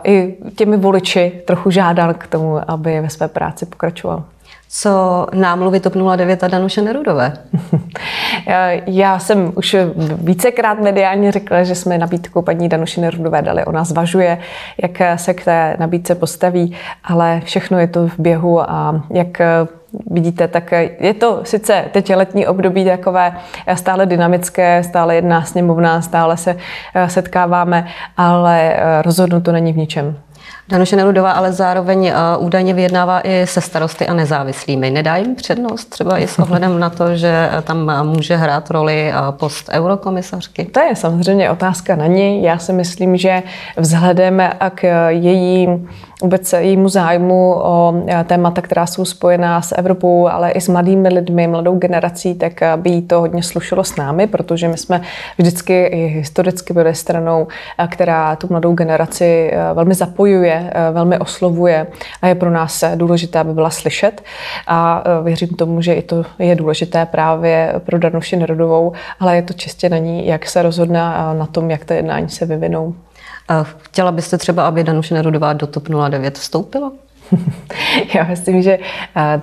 i 0.05 0.35
těmi 0.57 0.77
voliči 0.77 1.43
trochu 1.47 1.71
žádal 1.71 2.15
k 2.15 2.27
tomu, 2.27 2.71
aby 2.71 3.01
ve 3.01 3.11
své 3.11 3.29
práci 3.29 3.67
pokračoval 3.67 4.23
co 4.69 5.27
námluvy 5.35 5.81
TOP 5.81 5.95
09 6.17 6.45
a 6.45 6.49
Danuše 6.49 6.83
Nerudové? 6.83 7.33
Já 8.87 9.19
jsem 9.19 9.53
už 9.57 9.77
vícekrát 10.19 10.81
mediálně 10.81 11.33
řekla, 11.33 11.63
že 11.63 11.75
jsme 11.75 11.99
nabídku 11.99 12.43
paní 12.43 12.69
Danuše 12.69 13.01
Nerudové 13.01 13.43
dali. 13.43 13.65
Ona 13.65 13.85
zvažuje, 13.85 14.39
jak 14.83 15.19
se 15.21 15.35
k 15.35 15.45
té 15.45 15.77
nabídce 15.79 16.15
postaví, 16.15 16.77
ale 17.05 17.41
všechno 17.45 17.79
je 17.79 17.87
to 17.87 18.09
v 18.09 18.19
běhu 18.19 18.71
a 18.71 19.03
jak 19.11 19.39
vidíte, 20.11 20.49
tak 20.49 20.73
je 21.01 21.15
to 21.15 21.41
sice 21.45 21.85
teď 21.93 22.15
letní 22.15 22.47
období 22.47 22.85
takové 22.85 23.37
stále 23.75 24.07
dynamické, 24.07 24.83
stále 24.83 25.15
jedná 25.15 25.43
sněmovna, 25.43 26.03
stále 26.03 26.37
se 26.37 26.57
setkáváme, 27.07 27.87
ale 28.17 28.77
rozhodnuto 29.03 29.53
není 29.53 29.73
v 29.73 29.77
ničem. 29.77 30.19
Danuše 30.69 30.97
Nerudová 30.97 31.33
ale 31.33 31.53
zároveň 31.53 32.13
uh, 32.39 32.47
údajně 32.47 32.75
vyjednává 32.75 33.21
i 33.21 33.47
se 33.47 33.61
starosty 33.61 34.07
a 34.07 34.15
nezávislými. 34.15 34.91
Nedá 34.91 35.17
jim 35.17 35.35
přednost 35.35 35.85
třeba 35.85 36.19
i 36.19 36.29
s 36.29 36.39
ohledem 36.39 36.81
na 36.81 36.91
to, 36.91 37.17
že 37.17 37.51
tam 37.63 38.07
může 38.07 38.37
hrát 38.37 38.71
roli 38.71 39.13
post 39.31 39.69
eurokomisařky? 39.73 40.65
To 40.65 40.81
je 40.81 40.97
samozřejmě 40.97 41.51
otázka 41.51 41.97
na 41.97 42.07
ní. 42.07 42.43
Já 42.43 42.59
si 42.59 42.73
myslím, 42.73 43.17
že 43.17 43.43
vzhledem 43.77 44.43
k 44.75 45.09
její 45.09 45.69
vůbec 46.23 46.53
jejímu 46.53 46.89
zájmu 46.89 47.55
o 47.55 47.95
eh, 48.09 48.25
témata, 48.25 48.63
která 48.63 48.87
jsou 48.87 49.05
spojená 49.05 49.63
s 49.63 49.79
Evropou, 49.79 50.29
ale 50.29 50.51
i 50.51 50.61
s 50.61 50.69
mladými 50.69 51.09
lidmi, 51.09 51.47
mladou 51.47 51.79
generací, 51.79 52.35
tak 52.35 52.63
eh, 52.63 52.77
by 52.77 52.91
jí 52.91 53.03
to 53.03 53.21
hodně 53.21 53.43
slušelo 53.43 53.85
s 53.85 53.97
námi, 53.97 54.27
protože 54.27 54.69
my 54.69 54.77
jsme 54.77 55.01
vždycky 55.39 55.85
i 55.85 56.07
historicky 56.07 56.73
byli 56.73 56.95
stranou, 56.95 57.47
eh, 57.79 57.87
která 57.87 58.37
tu 58.37 58.47
mladou 58.51 58.75
generaci 58.75 59.53
velmi 59.75 59.95
zapojuje, 59.95 60.73
velmi 60.93 61.19
oslovuje 61.19 61.87
a 62.23 62.29
je 62.29 62.35
pro 62.35 62.51
nás 62.51 62.85
důležité, 62.95 63.39
aby 63.39 63.55
byla 63.55 63.71
slyšet. 63.71 64.23
A 64.67 65.05
věřím 65.23 65.49
tomu, 65.49 65.81
že 65.81 65.95
i 65.95 66.03
to 66.03 66.25
je 66.39 66.55
důležité 66.55 67.07
právě 67.07 67.75
pro 67.79 67.99
Danuši 67.99 68.37
Nerodovou, 68.37 68.93
ale 69.21 69.37
je 69.37 69.43
to 69.43 69.53
čistě 69.53 69.89
na 69.89 69.99
ní, 69.99 70.27
jak 70.27 70.47
se 70.47 70.63
rozhodne 70.63 71.01
na 71.39 71.47
tom, 71.47 71.71
jak 71.71 71.85
ta 71.85 71.95
jednání 71.95 72.29
se 72.29 72.47
vyvinou. 72.47 72.95
Chtěla 73.83 74.13
byste 74.13 74.39
třeba, 74.39 74.69
aby 74.69 74.85
Danuše 74.85 75.15
Nerudová 75.15 75.53
do 75.53 75.67
TOP 75.67 75.89
09 76.09 76.39
vstoupila? 76.39 76.93
Já 78.15 78.25
myslím, 78.25 78.63
že 78.63 78.79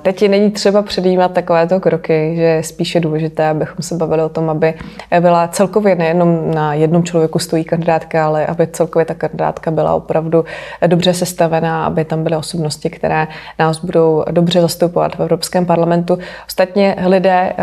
teď 0.01 0.29
není 0.29 0.51
třeba 0.51 0.81
předjímat 0.81 1.31
takovéto 1.31 1.79
kroky, 1.79 2.33
že 2.35 2.41
je 2.41 2.63
spíše 2.63 2.99
důležité, 2.99 3.49
abychom 3.49 3.77
se 3.79 3.95
bavili 3.95 4.23
o 4.23 4.29
tom, 4.29 4.49
aby 4.49 4.73
byla 5.19 5.47
celkově 5.47 5.95
nejenom 5.95 6.51
na 6.51 6.73
jednom 6.73 7.03
člověku 7.03 7.39
stojí 7.39 7.63
kandidátka, 7.63 8.25
ale 8.25 8.45
aby 8.45 8.67
celkově 8.67 9.05
ta 9.05 9.13
kandidátka 9.13 9.71
byla 9.71 9.93
opravdu 9.93 10.45
dobře 10.87 11.13
sestavená, 11.13 11.85
aby 11.85 12.05
tam 12.05 12.23
byly 12.23 12.35
osobnosti, 12.35 12.89
které 12.89 13.27
nás 13.59 13.79
budou 13.85 14.23
dobře 14.31 14.61
zastupovat 14.61 15.15
v 15.15 15.19
Evropském 15.19 15.65
parlamentu. 15.65 16.17
Ostatně 16.47 16.95
lidé 17.05 17.53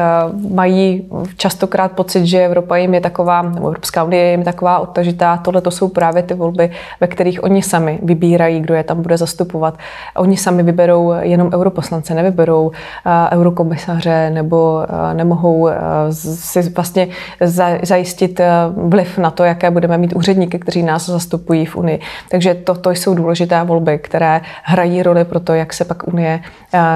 mají 0.51 1.09
častokrát 1.37 1.93
pocit, 1.93 2.27
že 2.27 2.45
Evropa 2.45 2.77
jim 2.77 2.95
je 2.95 3.01
taková, 3.01 3.43
nebo 3.43 3.67
Evropská 3.67 4.05
unie 4.05 4.25
je 4.25 4.31
jim 4.31 4.43
taková 4.43 4.79
odtažitá. 4.79 5.37
Tohle 5.37 5.61
to 5.61 5.71
jsou 5.71 5.88
právě 5.88 6.23
ty 6.23 6.35
volby, 6.35 6.71
ve 7.01 7.07
kterých 7.07 7.45
oni 7.45 7.62
sami 7.62 7.99
vybírají, 8.03 8.61
kdo 8.61 8.75
je 8.75 8.85
tam 8.85 9.03
bude 9.03 9.17
zastupovat. 9.17 9.79
Oni 10.18 10.37
sami 10.37 10.62
vyberou 10.62 11.12
jenom 11.20 11.50
europoslance, 11.54 12.14
nevyberou 12.14 12.70
eh, 13.07 13.37
eurokomisaře 13.37 14.31
nebo 14.31 14.83
eh, 14.83 15.14
nemohou 15.14 15.68
eh, 15.68 15.76
si 16.11 16.62
vlastně 16.62 17.09
zajistit 17.83 18.40
vliv 18.76 19.18
na 19.18 19.31
to, 19.31 19.44
jaké 19.44 19.70
budeme 19.70 19.98
mít 19.98 20.16
úředníky, 20.16 20.59
kteří 20.59 20.83
nás 20.83 21.09
zastupují 21.09 21.66
v 21.66 21.76
Unii. 21.76 22.00
Takže 22.31 22.54
toto 22.54 22.90
jsou 22.90 23.14
důležité 23.14 23.64
volby, 23.64 23.98
které 23.98 24.40
hrají 24.62 25.02
roli 25.02 25.24
pro 25.24 25.40
to, 25.40 25.54
jak 25.54 25.72
se 25.72 25.85
pak 25.85 26.09
Unie 26.09 26.40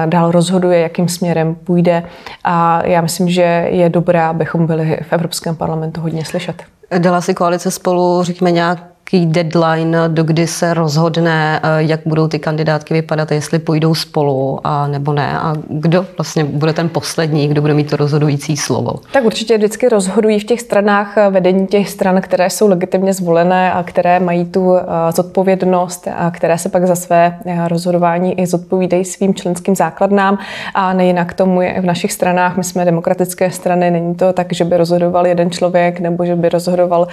dál 0.05 0.31
rozhoduje, 0.31 0.79
jakým 0.79 1.07
směrem 1.07 1.55
půjde. 1.55 2.03
A 2.43 2.85
já 2.85 3.01
myslím, 3.01 3.29
že 3.29 3.67
je 3.69 3.89
dobré, 3.89 4.23
abychom 4.23 4.67
byli 4.67 4.99
v 5.01 5.13
Evropském 5.13 5.55
parlamentu 5.55 6.01
hodně 6.01 6.25
slyšet. 6.25 6.63
Dala 6.97 7.21
si 7.21 7.33
koalice 7.33 7.71
spolu, 7.71 8.23
řekněme, 8.23 8.51
nějak 8.51 8.92
nějaký 9.11 9.33
deadline, 9.33 9.97
do 10.07 10.23
kdy 10.23 10.47
se 10.47 10.73
rozhodne, 10.73 11.59
eh, 11.63 11.67
jak 11.77 11.99
budou 12.05 12.27
ty 12.27 12.39
kandidátky 12.39 12.93
vypadat, 12.93 13.31
jestli 13.31 13.59
půjdou 13.59 13.95
spolu 13.95 14.59
a 14.63 14.87
nebo 14.87 15.13
ne 15.13 15.39
a 15.39 15.53
kdo 15.69 16.05
vlastně 16.17 16.43
bude 16.43 16.73
ten 16.73 16.89
poslední, 16.89 17.47
kdo 17.47 17.61
bude 17.61 17.73
mít 17.73 17.89
to 17.89 17.97
rozhodující 17.97 18.57
slovo? 18.57 18.93
Tak 19.11 19.23
určitě 19.23 19.57
vždycky 19.57 19.89
rozhodují 19.89 20.39
v 20.39 20.43
těch 20.43 20.61
stranách 20.61 21.17
eh, 21.17 21.29
vedení 21.29 21.67
těch 21.67 21.89
stran, 21.89 22.21
které 22.21 22.49
jsou 22.49 22.67
legitimně 22.67 23.13
zvolené 23.13 23.73
a 23.73 23.83
které 23.83 24.19
mají 24.19 24.45
tu 24.45 24.75
eh, 24.75 24.83
zodpovědnost 25.15 26.07
a 26.15 26.31
které 26.31 26.57
se 26.57 26.69
pak 26.69 26.87
za 26.87 26.95
své 26.95 27.37
rozhodování 27.67 28.39
i 28.39 28.47
zodpovídají 28.47 29.05
svým 29.05 29.33
členským 29.33 29.75
základnám 29.75 30.37
a 30.73 30.93
nejinak 30.93 31.33
tomu 31.33 31.61
je 31.61 31.81
v 31.81 31.85
našich 31.85 32.11
stranách. 32.11 32.57
My 32.57 32.63
jsme 32.63 32.85
demokratické 32.85 33.51
strany, 33.51 33.91
není 33.91 34.15
to 34.15 34.33
tak, 34.33 34.53
že 34.53 34.65
by 34.65 34.77
rozhodoval 34.77 35.27
jeden 35.27 35.51
člověk 35.51 35.99
nebo 35.99 36.25
že 36.25 36.35
by 36.35 36.49
rozhodoval 36.49 37.07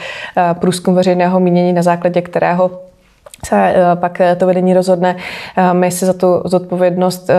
průzkum 0.55 0.95
veřejného 0.95 1.41
mínění 1.41 1.73
na 1.81 1.85
základě 1.85 2.23
kterého 2.23 2.71
se 3.47 3.57
eh, 3.57 3.97
pak 3.97 4.21
to 4.37 4.47
vedení 4.47 4.75
rozhodne. 4.75 5.17
Eh, 5.57 5.75
my 5.75 5.91
si 5.91 6.07
za 6.07 6.13
tu 6.13 6.43
zodpovědnost 6.45 7.31
eh, 7.31 7.35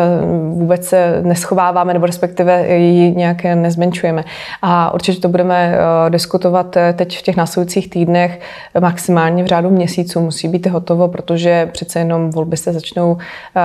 vůbec 0.49 0.93
neschováváme, 1.21 1.93
nebo 1.93 2.05
respektive 2.05 2.67
ji 2.77 3.15
nějak 3.15 3.43
nezmenšujeme. 3.43 4.23
A 4.61 4.93
určitě 4.93 5.21
to 5.21 5.29
budeme 5.29 5.77
diskutovat 6.09 6.77
teď 6.93 7.19
v 7.19 7.21
těch 7.21 7.35
následujících 7.35 7.89
týdnech, 7.89 8.39
maximálně 8.79 9.43
v 9.43 9.47
řádu 9.47 9.69
měsíců 9.69 10.19
musí 10.19 10.47
být 10.47 10.67
hotovo, 10.67 11.07
protože 11.07 11.69
přece 11.71 11.99
jenom 11.99 12.29
volby 12.29 12.57
se 12.57 12.73
začnou 12.73 13.17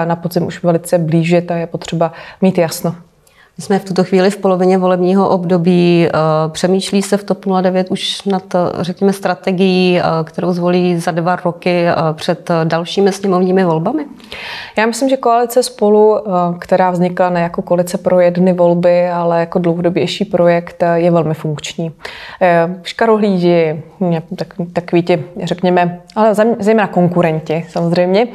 na 0.04 0.16
podzim 0.16 0.46
už 0.46 0.62
velice 0.62 0.98
blížit 0.98 1.50
a 1.50 1.56
je 1.56 1.66
potřeba 1.66 2.12
mít 2.42 2.58
jasno. 2.58 3.05
My 3.58 3.62
jsme 3.62 3.78
v 3.78 3.84
tuto 3.84 4.04
chvíli 4.04 4.30
v 4.30 4.36
polovině 4.36 4.78
volebního 4.78 5.28
období. 5.28 6.08
Eh, 6.08 6.10
přemýšlí 6.48 7.02
se 7.02 7.16
v 7.16 7.24
TOP 7.24 7.46
09 7.46 7.90
už 7.90 8.22
nad, 8.24 8.54
eh, 8.54 8.58
řekněme, 8.80 9.12
strategií, 9.12 9.98
eh, 9.98 10.02
kterou 10.24 10.52
zvolí 10.52 10.98
za 10.98 11.10
dva 11.10 11.36
roky 11.36 11.86
před 12.12 12.50
dalšími 12.64 13.12
sněmovními 13.12 13.64
volbami? 13.64 14.04
Já 14.78 14.86
myslím, 14.86 15.08
že 15.08 15.16
koalice 15.16 15.62
spolu, 15.62 16.20
která 16.58 16.90
vznikla 16.90 17.30
ne 17.30 17.40
jako 17.40 17.62
koalice 17.62 17.98
pro 17.98 18.20
jedny 18.20 18.52
volby, 18.52 19.08
ale 19.08 19.40
jako 19.40 19.58
dlouhodobější 19.58 20.24
projekt, 20.24 20.82
je 20.94 21.10
velmi 21.10 21.34
funkční. 21.34 21.92
Škarohlídi, 22.82 23.82
tak, 24.36 24.54
takový 24.72 25.02
ti, 25.02 25.24
řekněme, 25.42 26.00
ale 26.16 26.34
zejména 26.58 26.86
konkurenti 26.86 27.64
samozřejmě, 27.68 28.28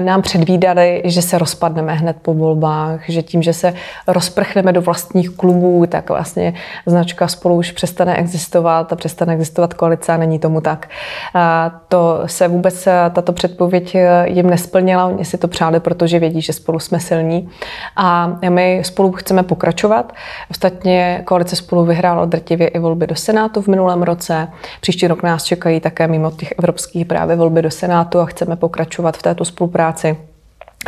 nám 0.00 0.22
předvídali, 0.22 1.02
že 1.04 1.22
se 1.22 1.38
rozpadneme 1.38 1.94
hned 1.94 2.16
po 2.22 2.34
volbách, 2.34 3.00
že 3.08 3.22
tím, 3.22 3.42
že 3.42 3.52
se 3.52 3.74
rozprch 4.06 4.49
vprchneme 4.50 4.72
do 4.72 4.80
vlastních 4.80 5.30
klubů, 5.30 5.86
tak 5.86 6.10
vlastně 6.10 6.54
značka 6.86 7.28
spolu 7.28 7.56
už 7.56 7.72
přestane 7.72 8.16
existovat 8.16 8.92
a 8.92 8.96
přestane 8.96 9.32
existovat 9.32 9.74
koalice 9.74 10.12
a 10.12 10.16
není 10.16 10.38
tomu 10.38 10.60
tak. 10.60 10.88
A 11.34 11.70
to 11.88 12.22
se 12.26 12.48
vůbec 12.48 12.88
tato 13.12 13.32
předpověď 13.32 13.96
jim 14.24 14.50
nesplnila, 14.50 15.06
oni 15.06 15.24
si 15.24 15.38
to 15.38 15.48
přáli, 15.48 15.80
protože 15.80 16.18
vědí, 16.18 16.40
že 16.40 16.52
spolu 16.52 16.78
jsme 16.78 17.00
silní 17.00 17.48
a 17.96 18.38
my 18.48 18.82
spolu 18.84 19.12
chceme 19.12 19.42
pokračovat. 19.42 20.12
Ostatně 20.50 21.22
koalice 21.24 21.56
spolu 21.56 21.84
vyhrála 21.84 22.24
drtivě 22.24 22.68
i 22.68 22.78
volby 22.78 23.06
do 23.06 23.14
Senátu 23.14 23.62
v 23.62 23.68
minulém 23.68 24.02
roce. 24.02 24.48
Příští 24.80 25.06
rok 25.06 25.22
nás 25.22 25.44
čekají 25.44 25.80
také 25.80 26.08
mimo 26.08 26.30
těch 26.30 26.52
evropských 26.58 27.06
právě 27.06 27.36
volby 27.36 27.62
do 27.62 27.70
Senátu 27.70 28.20
a 28.20 28.26
chceme 28.26 28.56
pokračovat 28.56 29.16
v 29.16 29.22
této 29.22 29.44
spolupráci. 29.44 30.29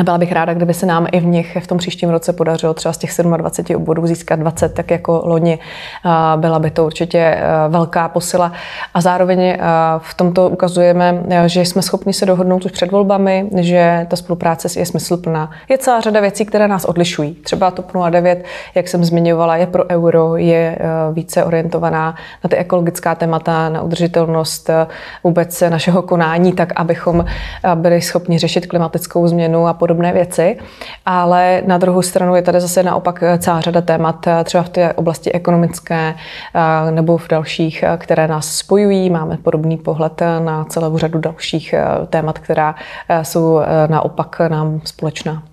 Byla 0.00 0.18
bych 0.18 0.33
ráda, 0.33 0.55
kdyby 0.55 0.74
se 0.74 0.87
nám 0.87 1.07
i 1.12 1.20
v 1.20 1.24
nich 1.26 1.59
v 1.61 1.66
tom 1.66 1.78
příštím 1.78 2.11
roce 2.11 2.33
podařilo 2.33 2.74
třeba 2.74 2.92
z 2.92 2.98
těch 2.98 3.11
27 3.22 3.76
obvodů 3.76 4.07
získat 4.07 4.38
20, 4.38 4.74
tak 4.74 4.90
jako 4.90 5.22
loni. 5.24 5.59
Byla 6.37 6.59
by 6.59 6.70
to 6.70 6.87
určitě 6.87 7.18
e, 7.18 7.42
velká 7.68 8.09
posila. 8.09 8.52
A 8.94 9.00
zároveň 9.00 9.40
e, 9.40 9.59
v 9.98 10.14
tomto 10.14 10.48
ukazujeme, 10.48 11.22
e, 11.28 11.48
že 11.48 11.61
jsme 11.61 11.83
schopni 11.83 12.12
se 12.12 12.26
dohodnout 12.26 12.64
už 12.64 12.72
před 12.72 12.92
volbami, 12.92 13.48
že 13.61 14.07
ta 14.11 14.16
spolupráce 14.16 14.68
je 14.81 14.87
smysluplná. 14.87 15.50
Je 15.68 15.78
celá 15.78 16.00
řada 16.00 16.20
věcí, 16.20 16.44
které 16.44 16.68
nás 16.68 16.85
odlišují. 16.85 17.35
Třeba 17.35 17.70
TOP 17.70 17.92
09, 18.11 18.44
jak 18.74 18.88
jsem 18.88 19.05
zmiňovala, 19.05 19.57
je 19.57 19.66
pro 19.66 19.85
euro, 19.90 20.37
je 20.37 20.78
více 21.12 21.44
orientovaná 21.44 22.14
na 22.44 22.48
ty 22.48 22.57
ekologická 22.57 23.14
témata, 23.14 23.68
na 23.68 23.83
udržitelnost 23.83 24.70
vůbec 25.24 25.61
našeho 25.68 26.02
konání, 26.02 26.52
tak 26.52 26.72
abychom 26.76 27.24
byli 27.74 28.02
schopni 28.02 28.38
řešit 28.38 28.66
klimatickou 28.66 29.28
změnu 29.28 29.66
a 29.66 29.74
podobné 29.83 30.12
věci, 30.12 30.59
ale 31.07 31.62
na 31.66 31.79
druhou 31.79 32.03
stranu 32.03 32.35
je 32.37 32.42
tady 32.42 32.61
zase 32.61 32.83
naopak 32.83 33.25
celá 33.38 33.61
řada 33.61 33.81
témat, 33.81 34.27
třeba 34.45 34.62
v 34.62 34.68
té 34.68 34.92
oblasti 34.92 35.33
ekonomické 35.33 36.14
eh, 36.14 36.90
nebo 36.90 37.18
v 37.18 37.29
dalších, 37.29 37.83
eh, 37.83 37.97
které 37.97 38.29
nás 38.29 38.57
spojují. 38.57 39.11
Máme 39.11 39.37
podobný 39.37 39.77
pohled 39.77 40.23
na 40.45 40.64
celou 40.64 40.99
řadu 40.99 41.18
dalších 41.18 41.73
eh, 41.73 42.07
témat, 42.07 42.38
která 42.38 42.75
jsou 43.23 43.61
naopak 43.88 44.40
nám 44.49 44.81
společná. 44.85 45.52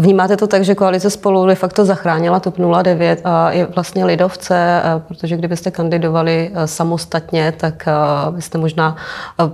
Vnímáte 0.00 0.36
to 0.36 0.46
tak, 0.46 0.64
že 0.64 0.74
koalice 0.74 1.10
spolu 1.10 1.46
de 1.46 1.54
facto 1.54 1.84
zachránila 1.84 2.40
TOP 2.40 2.54
09 2.82 3.20
a 3.24 3.50
je 3.50 3.66
vlastně 3.66 4.04
lidovce, 4.04 4.82
eh, 4.84 5.02
protože 5.08 5.36
kdybyste 5.36 5.70
kandidovali 5.70 6.50
eh, 6.54 6.66
samostatně, 6.66 7.52
tak 7.56 7.88
eh, 7.88 7.92
byste 8.30 8.58
možná 8.58 8.96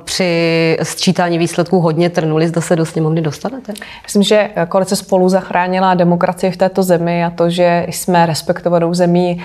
při 0.05 0.79
sčítání 0.83 1.39
výsledků 1.39 1.81
hodně 1.81 2.11
trnuli, 2.11 2.49
zda 2.49 2.61
se 2.61 2.77
do 2.77 2.87
sněmovny 2.87 3.21
dostanete? 3.21 3.73
Myslím, 4.03 4.23
že 4.23 4.51
koalice 4.69 4.97
spolu 4.97 5.29
zachránila 5.29 5.95
demokracii 5.95 6.53
v 6.53 6.57
této 6.57 6.83
zemi 6.83 7.25
a 7.25 7.31
to, 7.31 7.51
že 7.51 7.87
jsme 7.89 8.27
respektovanou 8.27 8.95
zemí 8.95 9.43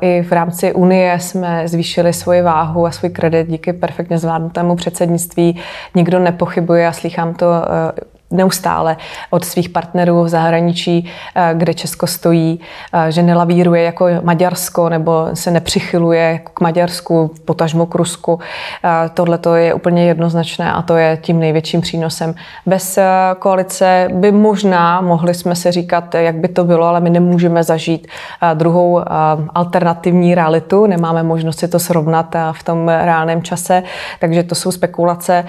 i 0.00 0.22
v 0.22 0.32
rámci 0.32 0.72
Unie 0.72 1.20
jsme 1.20 1.68
zvýšili 1.68 2.12
svoji 2.12 2.42
váhu 2.42 2.86
a 2.86 2.90
svůj 2.90 3.10
kredit 3.10 3.48
díky 3.48 3.72
perfektně 3.72 4.18
zvládnutému 4.18 4.76
předsednictví. 4.76 5.60
Nikdo 5.94 6.18
nepochybuje 6.18 6.88
a 6.88 6.92
slychám 6.92 7.34
to 7.34 7.46
neustále 8.30 8.96
od 9.30 9.44
svých 9.44 9.68
partnerů 9.68 10.22
v 10.22 10.28
zahraničí, 10.28 11.10
eh, 11.34 11.50
kde 11.54 11.74
Česko 11.74 12.06
stojí, 12.06 12.60
eh, 12.92 13.12
že 13.12 13.22
nelavíruje 13.22 13.82
jako 13.82 14.06
Maďarsko 14.22 14.88
nebo 14.88 15.28
se 15.34 15.50
nepřichyluje 15.50 16.40
k 16.54 16.60
Maďarsku, 16.60 17.30
potažmo 17.44 17.86
k 17.86 17.94
Rusku. 17.94 18.40
Eh, 18.84 19.10
tohle 19.14 19.38
to 19.38 19.54
je 19.54 19.74
úplně 19.74 20.06
jednoznačné 20.06 20.72
a 20.72 20.82
to 20.82 20.96
je 20.96 21.18
tím 21.22 21.38
největším 21.38 21.80
přínosem. 21.80 22.34
Bez 22.66 22.98
koalice 23.38 24.08
by 24.12 24.32
možná 24.32 25.00
mohli 25.00 25.34
jsme 25.34 25.54
se 25.54 25.72
říkat, 25.72 26.14
jak 26.14 26.34
by 26.34 26.48
to 26.48 26.64
bylo, 26.64 26.86
ale 26.86 27.00
my 27.00 27.10
nemůžeme 27.10 27.62
zažít 27.62 28.06
druhou 28.54 29.02
alternativní 29.54 30.34
realitu, 30.34 30.86
nemáme 30.86 31.22
možnost 31.22 31.58
si 31.58 31.68
to 31.68 31.78
srovnat 31.78 32.36
v 32.52 32.62
tom 32.62 32.88
reálném 32.88 33.42
čase, 33.42 33.82
takže 34.20 34.42
to 34.42 34.54
jsou 34.54 34.72
spekulace. 34.72 35.44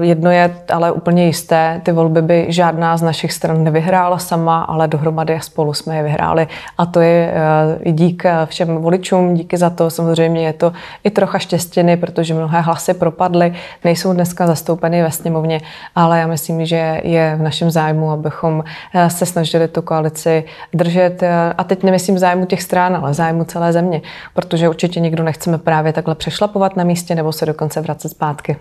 Jedno 0.00 0.30
je 0.30 0.56
ale 0.72 0.92
úplně 0.92 1.26
jisté, 1.26 1.80
ty 1.84 1.92
volby 1.92 2.11
volby 2.12 2.22
by 2.22 2.46
žádná 2.48 2.96
z 2.96 3.02
našich 3.02 3.32
stran 3.32 3.64
nevyhrála 3.64 4.18
sama, 4.18 4.62
ale 4.62 4.88
dohromady 4.88 5.38
spolu 5.40 5.74
jsme 5.74 5.96
je 5.96 6.02
vyhráli. 6.02 6.48
A 6.78 6.86
to 6.86 7.00
je 7.00 7.32
eh, 7.84 7.92
dík 7.92 8.24
eh, 8.24 8.46
všem 8.46 8.76
voličům, 8.76 9.34
díky 9.34 9.56
za 9.56 9.70
to. 9.70 9.90
Samozřejmě 9.90 10.46
je 10.46 10.52
to 10.52 10.72
i 11.04 11.10
trocha 11.10 11.38
štěstěny, 11.38 11.96
protože 11.96 12.34
mnohé 12.34 12.60
hlasy 12.60 12.94
propadly, 12.94 13.54
nejsou 13.84 14.12
dneska 14.12 14.46
zastoupeny 14.46 15.02
ve 15.02 15.10
sněmovně, 15.10 15.60
ale 15.94 16.18
já 16.18 16.26
myslím, 16.26 16.66
že 16.66 17.00
je 17.04 17.36
v 17.36 17.42
našem 17.42 17.70
zájmu, 17.70 18.10
abychom 18.10 18.64
eh, 18.94 19.10
se 19.10 19.26
snažili 19.26 19.68
tu 19.68 19.82
koalici 19.82 20.44
držet. 20.74 21.22
A 21.58 21.64
teď 21.64 21.82
nemyslím 21.82 22.18
zájmu 22.18 22.46
těch 22.46 22.62
stran, 22.62 22.96
ale 22.96 23.14
zájmu 23.14 23.44
celé 23.44 23.72
země, 23.72 24.02
protože 24.34 24.68
určitě 24.68 25.00
nikdo 25.00 25.22
nechceme 25.22 25.58
právě 25.58 25.92
takhle 25.92 26.14
přešlapovat 26.14 26.76
na 26.76 26.84
místě 26.84 27.14
nebo 27.14 27.32
se 27.32 27.46
dokonce 27.46 27.80
vracet 27.80 28.08
zpátky. 28.08 28.56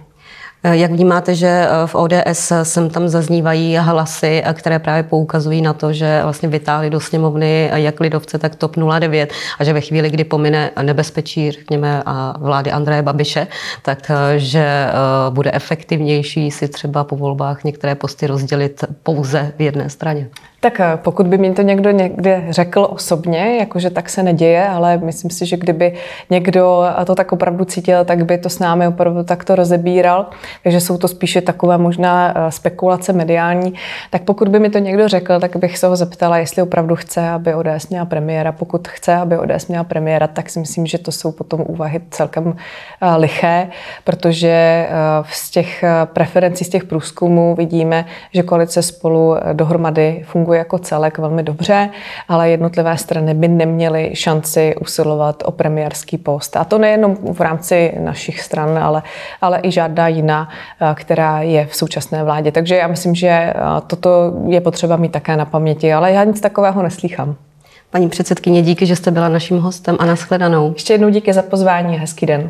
Jak 0.64 0.92
vnímáte, 0.92 1.36
že 1.36 1.68
v 1.86 1.96
ODS 1.96 2.52
sem 2.64 2.90
tam 2.90 3.08
zaznívají 3.08 3.78
hlasy, 3.78 4.44
které 4.54 4.80
právě 4.80 5.04
poukazují 5.04 5.62
na 5.62 5.74
to, 5.74 5.94
že 5.94 6.20
vlastně 6.24 6.50
vytáhli 6.50 6.90
do 6.90 7.00
sněmovny 7.00 7.70
jak 7.74 8.00
lidovce, 8.00 8.38
tak 8.38 8.56
TOP 8.56 8.76
09 9.00 9.34
a 9.60 9.64
že 9.64 9.74
ve 9.74 9.82
chvíli, 9.82 10.10
kdy 10.10 10.24
pomine 10.24 10.72
nebezpečí, 10.82 11.52
řekněme, 11.52 12.04
a 12.06 12.36
vlády 12.40 12.72
Andreje 12.72 13.02
Babiše, 13.02 13.48
tak 13.82 14.12
že 14.38 14.88
bude 15.30 15.52
efektivnější 15.54 16.52
si 16.52 16.68
třeba 16.68 17.04
po 17.04 17.16
volbách 17.16 17.64
některé 17.64 17.96
posty 17.96 18.28
rozdělit 18.28 18.84
pouze 19.04 19.54
v 19.58 19.62
jedné 19.62 19.90
straně? 19.90 20.30
Tak 20.64 20.80
eh, 20.80 20.98
pokud 20.98 21.28
by 21.28 21.38
mi 21.38 21.54
to 21.54 21.62
někdo 21.62 21.92
někde 21.92 22.44
řekl 22.50 22.88
osobně, 22.90 23.58
jakože 23.60 23.90
tak 23.90 24.10
se 24.10 24.24
neděje, 24.24 24.68
ale 24.68 24.98
myslím 24.98 25.32
si, 25.32 25.46
že 25.46 25.58
kdyby 25.58 25.94
někdo 26.30 26.84
to 27.06 27.16
tak 27.16 27.32
opravdu 27.32 27.66
cítil, 27.66 28.06
tak 28.06 28.26
by 28.26 28.38
to 28.38 28.50
s 28.50 28.60
námi 28.60 28.88
opravdu 28.88 29.24
takto 29.24 29.56
rozebíral. 29.56 30.26
Takže 30.64 30.80
jsou 30.80 30.98
to 30.98 31.08
spíše 31.08 31.42
takové 31.42 31.78
možná 31.78 32.34
eh, 32.36 32.52
spekulace 32.52 33.14
mediální. 33.14 33.74
Tak 34.10 34.22
pokud 34.22 34.48
by 34.48 34.60
mi 34.60 34.70
to 34.70 34.78
někdo 34.78 35.08
řekl, 35.08 35.40
tak 35.40 35.56
bych 35.56 35.78
se 35.78 35.88
ho 35.88 35.96
zeptala, 35.96 36.38
jestli 36.38 36.62
opravdu 36.62 36.96
chce, 36.96 37.30
aby 37.30 37.54
ODS 37.54 37.88
měla 37.90 38.06
premiéra. 38.06 38.52
Pokud 38.52 38.88
chce, 38.88 39.16
aby 39.16 39.38
ODS 39.38 39.68
měla 39.68 39.84
premiéra, 39.84 40.28
tak 40.28 40.50
si 40.50 40.60
myslím, 40.60 40.86
že 40.86 40.98
to 40.98 41.12
jsou 41.12 41.32
potom 41.32 41.64
úvahy 41.68 42.02
celkem 42.10 42.56
eh, 43.02 43.16
liché, 43.16 43.68
protože 44.04 44.88
z 45.32 45.52
těch 45.52 45.84
preferencí, 46.06 46.66
z 46.66 46.70
těch 46.70 46.84
průzkumů 46.84 47.56
vidíme, 47.56 48.06
že 48.34 48.44
koalice 48.44 48.82
spolu 48.82 49.36
dohromady 49.54 50.24
funguje 50.26 50.51
funguje 50.52 50.60
jako 50.60 50.78
celek 50.80 51.18
velmi 51.18 51.44
dobře, 51.44 51.90
ale 52.28 52.50
jednotlivé 52.50 52.98
strany 52.98 53.34
by 53.34 53.48
neměly 53.48 54.12
šanci 54.14 54.76
usilovat 54.82 55.44
o 55.46 55.52
premiérský 55.52 56.18
post. 56.18 56.58
A 56.58 56.64
to 56.64 56.78
nejenom 56.78 57.18
v 57.34 57.42
rámci 57.42 57.94
našich 58.00 58.42
stran, 58.42 58.78
ale, 58.78 59.04
ale 59.42 59.60
i 59.64 59.72
žádná 59.72 60.08
jiná, 60.08 60.50
eh, 60.82 60.96
která 60.96 61.42
je 61.42 61.66
v 61.66 61.76
současné 61.76 62.24
vládě. 62.24 62.52
Takže 62.52 62.76
já 62.76 62.88
myslím, 62.88 63.16
že 63.16 63.28
eh, 63.28 63.54
toto 63.88 64.34
je 64.48 64.62
potřeba 64.62 64.96
mít 64.98 65.12
také 65.12 65.38
na 65.38 65.46
paměti, 65.46 65.94
ale 65.94 66.12
já 66.12 66.24
nic 66.24 66.42
takového 66.42 66.84
neslýchám. 66.84 67.36
Paní 67.92 68.10
předsedkyně, 68.10 68.62
díky, 68.62 68.86
že 68.86 68.96
jste 68.96 69.12
byla 69.12 69.30
naším 69.30 69.60
hostem 69.60 69.96
a 70.00 70.06
nashledanou. 70.06 70.74
Ještě 70.74 70.94
jednou 70.94 71.10
díky 71.10 71.34
za 71.34 71.42
pozvání 71.42 71.98
hezký 71.98 72.26
den. 72.26 72.50